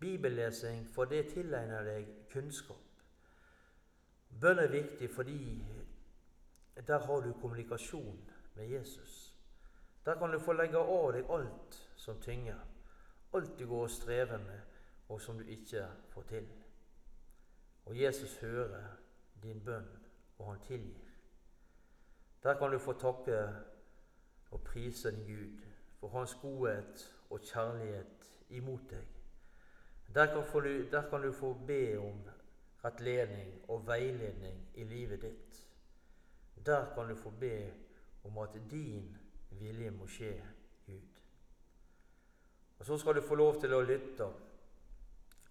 Bibellesing, 0.00 0.88
for 0.94 1.04
det 1.04 1.28
tilegner 1.32 1.84
deg 1.86 2.08
kunnskap. 2.32 2.82
Bønn 4.40 4.58
er 4.58 4.72
viktig 4.72 5.08
fordi 5.14 5.38
der 6.86 6.98
har 6.98 7.20
du 7.20 7.32
kommunikasjon 7.40 8.30
med 8.54 8.66
Jesus. 8.68 9.36
Der 10.04 10.18
kan 10.18 10.32
du 10.32 10.38
få 10.38 10.52
legge 10.52 10.78
av 10.78 11.12
deg 11.14 11.30
alt 11.30 11.78
som 11.96 12.20
tynger, 12.20 12.58
alt 13.32 13.58
du 13.58 13.66
går 13.68 13.86
og 13.86 13.90
strever 13.90 14.38
med, 14.38 14.60
og 15.08 15.20
som 15.20 15.38
du 15.38 15.44
ikke 15.44 15.86
får 16.12 16.22
til. 16.28 16.48
Og 17.84 18.00
Jesus 18.00 18.36
hører 18.40 18.84
din 19.42 19.64
bønn, 19.64 19.88
og 20.38 20.50
han 20.50 20.60
tilgir. 20.60 21.08
Der 22.42 22.58
kan 22.58 22.72
du 22.72 22.78
få 22.78 22.92
takke 22.92 23.38
og 24.50 24.60
prise 24.64 25.10
din 25.10 25.24
Gud 25.26 25.73
for 26.04 26.18
hans 26.18 26.34
godhet 26.34 27.14
og 27.30 27.40
kjærlighet 27.40 28.40
imot 28.48 28.90
deg. 28.90 29.04
Der 30.14 30.26
kan, 30.26 30.62
du, 30.62 30.90
der 30.90 31.10
kan 31.10 31.22
du 31.22 31.32
få 31.32 31.54
be 31.66 31.98
om 31.98 32.18
rettledning 32.84 33.54
og 33.68 33.86
veiledning 33.86 34.68
i 34.74 34.84
livet 34.84 35.22
ditt. 35.22 35.62
Der 36.66 36.94
kan 36.94 37.08
du 37.08 37.16
få 37.16 37.30
be 37.40 37.72
om 38.24 38.38
at 38.38 38.48
din 38.70 39.16
vilje 39.50 39.90
må 39.90 40.06
skje, 40.06 40.42
Gud. 40.86 41.00
Og 42.78 42.86
så 42.86 42.98
skal 42.98 43.14
du 43.14 43.22
få 43.22 43.34
lov 43.34 43.60
til 43.60 43.72
å 43.74 43.80
lytte. 43.80 44.28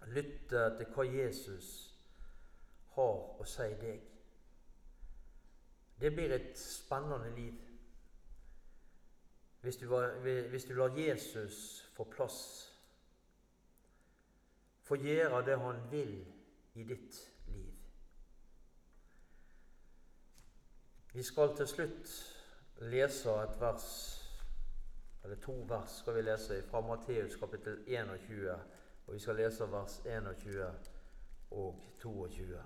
Lytte 0.06 0.68
til 0.78 0.94
hva 0.94 1.10
Jesus 1.10 1.74
har 2.94 3.42
å 3.42 3.50
si 3.56 3.70
deg. 3.82 4.00
Det 6.00 6.14
blir 6.14 6.38
et 6.38 6.58
spennende 6.58 7.34
liv 7.34 7.73
hvis 9.64 9.76
du, 9.76 9.88
hvis 10.50 10.64
du 10.64 10.74
lar 10.74 10.96
Jesus 10.98 11.90
få 11.96 12.04
plass, 12.04 12.38
få 14.84 14.96
gjøre 15.00 15.44
det 15.46 15.56
han 15.60 15.78
vil 15.90 16.26
i 16.74 16.84
ditt 16.84 17.20
liv. 17.46 17.72
Vi 21.14 21.22
skal 21.22 21.56
til 21.56 21.66
slutt 21.66 22.12
lese 22.92 23.32
et 23.42 23.56
vers 23.60 23.88
eller 25.24 25.36
to 25.40 25.54
vers 25.68 25.90
skal 26.02 26.18
vi 26.18 26.22
lese 26.22 26.62
fra 26.68 26.80
Matteus 26.84 27.36
kapittel 27.40 27.78
21. 27.86 28.50
Og 29.06 29.14
vi 29.14 29.18
skal 29.18 29.36
lese 29.36 29.70
vers 29.72 30.02
21 30.04 30.66
og 31.50 31.80
22. 32.02 32.60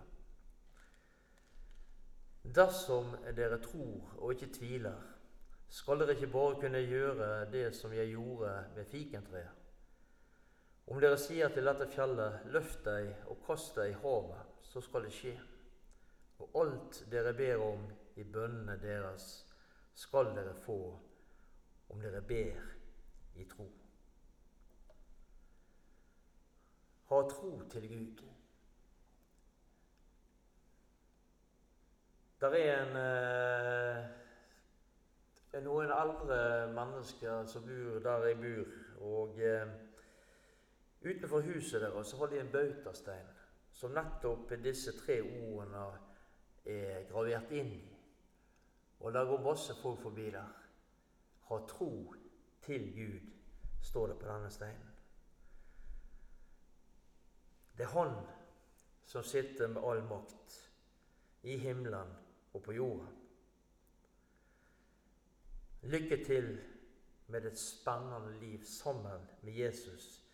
Dersom 2.54 3.14
dere 3.36 3.60
tror 3.62 4.16
og 4.18 4.32
ikke 4.32 4.50
tviler, 4.54 5.17
skal 5.68 6.00
dere 6.00 6.14
ikke 6.16 6.32
bare 6.32 6.60
kunne 6.60 6.80
gjøre 6.84 7.30
det 7.52 7.70
som 7.76 7.92
jeg 7.92 8.12
gjorde 8.14 8.52
med 8.74 8.84
fikentreet. 8.88 9.54
Om 10.88 11.00
dere 11.00 11.18
sier 11.20 11.52
til 11.52 11.68
dette 11.68 11.84
fjellet, 11.92 12.46
løft 12.48 12.80
deg 12.86 13.10
og 13.28 13.42
kast 13.44 13.76
deg 13.76 13.92
i 13.92 13.98
havet, 14.00 14.54
så 14.64 14.80
skal 14.80 15.04
det 15.04 15.12
skje. 15.12 15.34
Og 16.40 16.56
alt 16.62 17.02
dere 17.12 17.34
ber 17.36 17.60
om 17.60 17.84
i 18.16 18.24
bønnene 18.24 18.78
deres, 18.80 19.28
skal 19.98 20.32
dere 20.36 20.54
få 20.54 20.78
om 21.90 22.00
dere 22.00 22.22
ber 22.22 22.64
i 23.36 23.44
tro. 23.50 23.66
Ha 27.08 27.20
tro 27.28 27.52
til 27.72 27.88
Gud. 27.88 28.24
Der 32.40 32.48
er 32.48 32.82
en, 32.82 32.96
eh, 32.96 34.27
noen 35.64 35.90
eldre 35.94 36.38
mennesker 36.74 37.46
som 37.46 37.66
bor 37.66 38.00
der 38.04 38.26
jeg 38.26 38.40
bor. 38.42 38.72
og 39.08 39.40
eh, 39.40 39.68
Utenfor 41.04 41.40
huset 41.40 41.80
deres 41.80 42.12
har 42.12 42.26
de 42.26 42.40
en 42.40 42.52
bautastein 42.52 43.28
som 43.72 43.94
nettopp 43.94 44.50
disse 44.62 44.92
tre 44.98 45.20
ordene 45.22 45.84
er 46.66 47.04
gravert 47.10 47.52
inn 47.54 47.70
i. 47.76 47.84
Og 49.00 49.12
der 49.14 49.24
går 49.24 49.44
masse 49.44 49.74
folk 49.82 50.00
forbi 50.02 50.30
der. 50.34 50.48
Ha 51.48 51.58
tro 51.68 52.14
til 52.62 52.88
Gud, 52.96 53.20
står 53.82 54.06
det 54.06 54.18
på 54.18 54.26
denne 54.26 54.50
steinen. 54.50 54.90
Det 57.78 57.86
er 57.86 57.94
Han 57.94 58.16
som 59.06 59.22
sitter 59.22 59.68
med 59.68 59.82
all 59.82 60.02
makt 60.04 60.56
i 61.42 61.56
himmelen 61.56 62.10
og 62.52 62.62
på 62.62 62.72
jorden. 62.72 63.17
Lykke 65.82 66.24
til 66.24 66.58
med 67.28 67.44
et 67.46 67.58
spennende 67.58 68.32
liv 68.40 68.64
sammen 68.64 69.28
med 69.42 69.52
Jesus 69.52 70.24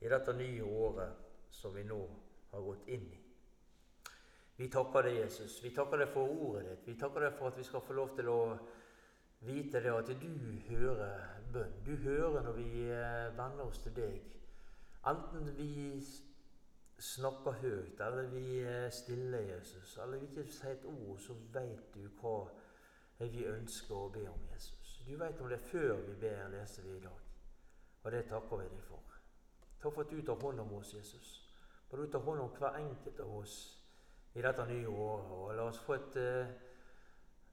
i 0.00 0.08
dette 0.10 0.34
nye 0.36 0.64
året 0.64 1.12
som 1.50 1.74
vi 1.74 1.84
nå 1.86 2.00
har 2.50 2.64
gått 2.66 2.88
inn 2.88 3.06
i. 3.06 3.20
Vi 4.56 4.68
takker 4.70 5.06
deg, 5.06 5.20
Jesus. 5.22 5.56
Vi 5.64 5.70
takker 5.74 6.02
deg 6.02 6.10
for 6.12 6.28
ordet 6.28 6.66
ditt. 6.68 6.86
Vi 6.86 6.96
takker 7.00 7.24
deg 7.24 7.38
for 7.38 7.48
at 7.48 7.58
vi 7.58 7.64
skal 7.66 7.84
få 7.86 7.96
lov 7.96 8.12
til 8.16 8.28
å 8.28 8.40
vite 9.46 9.80
det 9.82 9.94
at 9.94 10.10
du 10.20 10.28
hører 10.68 11.40
bønn. 11.52 11.78
Du 11.86 11.96
hører 12.04 12.44
når 12.44 12.58
vi 12.58 12.68
eh, 12.84 13.32
venner 13.38 13.64
oss 13.64 13.80
til 13.82 13.96
deg. 13.96 14.36
Enten 15.08 15.48
vi 15.56 16.02
snakker 17.02 17.56
høyt, 17.62 18.00
eller 18.00 18.28
vi 18.30 18.60
er 18.60 18.90
stille, 18.94 19.40
Jesus, 19.48 19.96
eller 20.02 20.20
vi 20.20 20.28
ikke 20.28 20.52
sier 20.52 20.76
et 20.76 20.84
ord, 20.86 21.16
så 21.18 21.34
vet 21.54 21.88
du 21.94 22.04
hva 22.20 22.36
vi 23.22 23.46
ønsker 23.46 23.96
å 23.96 24.10
be 24.14 24.22
om, 24.30 24.44
Jesus. 24.52 24.81
Du 25.06 25.16
vet 25.16 25.40
om 25.40 25.48
det 25.48 25.58
før 25.58 25.96
vi 26.06 26.14
ber, 26.20 26.48
leser 26.48 26.82
vi 26.82 26.96
i 26.96 27.00
dag. 27.00 27.20
Og 28.02 28.12
det 28.12 28.24
takker 28.30 28.56
vi 28.56 28.68
deg 28.70 28.82
for. 28.86 29.18
Takk 29.82 29.94
for 29.94 30.04
at 30.04 30.10
du 30.10 30.22
tar 30.22 30.38
hånd 30.42 30.60
om 30.60 30.74
oss, 30.78 30.94
Jesus. 30.94 31.30
Må 31.90 31.98
du 31.98 32.06
ta 32.10 32.18
hånd 32.18 32.40
om 32.40 32.52
hver 32.58 32.78
enkelt 32.78 33.20
av 33.20 33.32
oss 33.42 33.56
i 34.34 34.42
dette 34.42 34.66
nye 34.68 34.88
året. 34.88 35.32
Og 35.36 35.54
la 35.56 35.66
oss 35.68 35.80
få 35.82 35.98
et, 35.98 36.16
eh, 36.16 36.52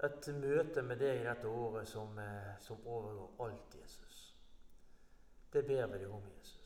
et 0.05 0.29
møte 0.35 0.81
med 0.81 0.99
deg 0.99 1.21
i 1.21 1.27
dette 1.27 1.47
året 1.47 1.87
som, 1.87 2.19
eh, 2.19 2.59
som 2.59 2.87
overgår 2.87 3.45
alt, 3.45 3.75
Jesus. 3.81 4.35
Det 5.53 5.65
ber 5.67 5.87
vi 5.87 5.97
deg 5.97 6.11
om, 6.11 6.23
Jesus. 6.37 6.58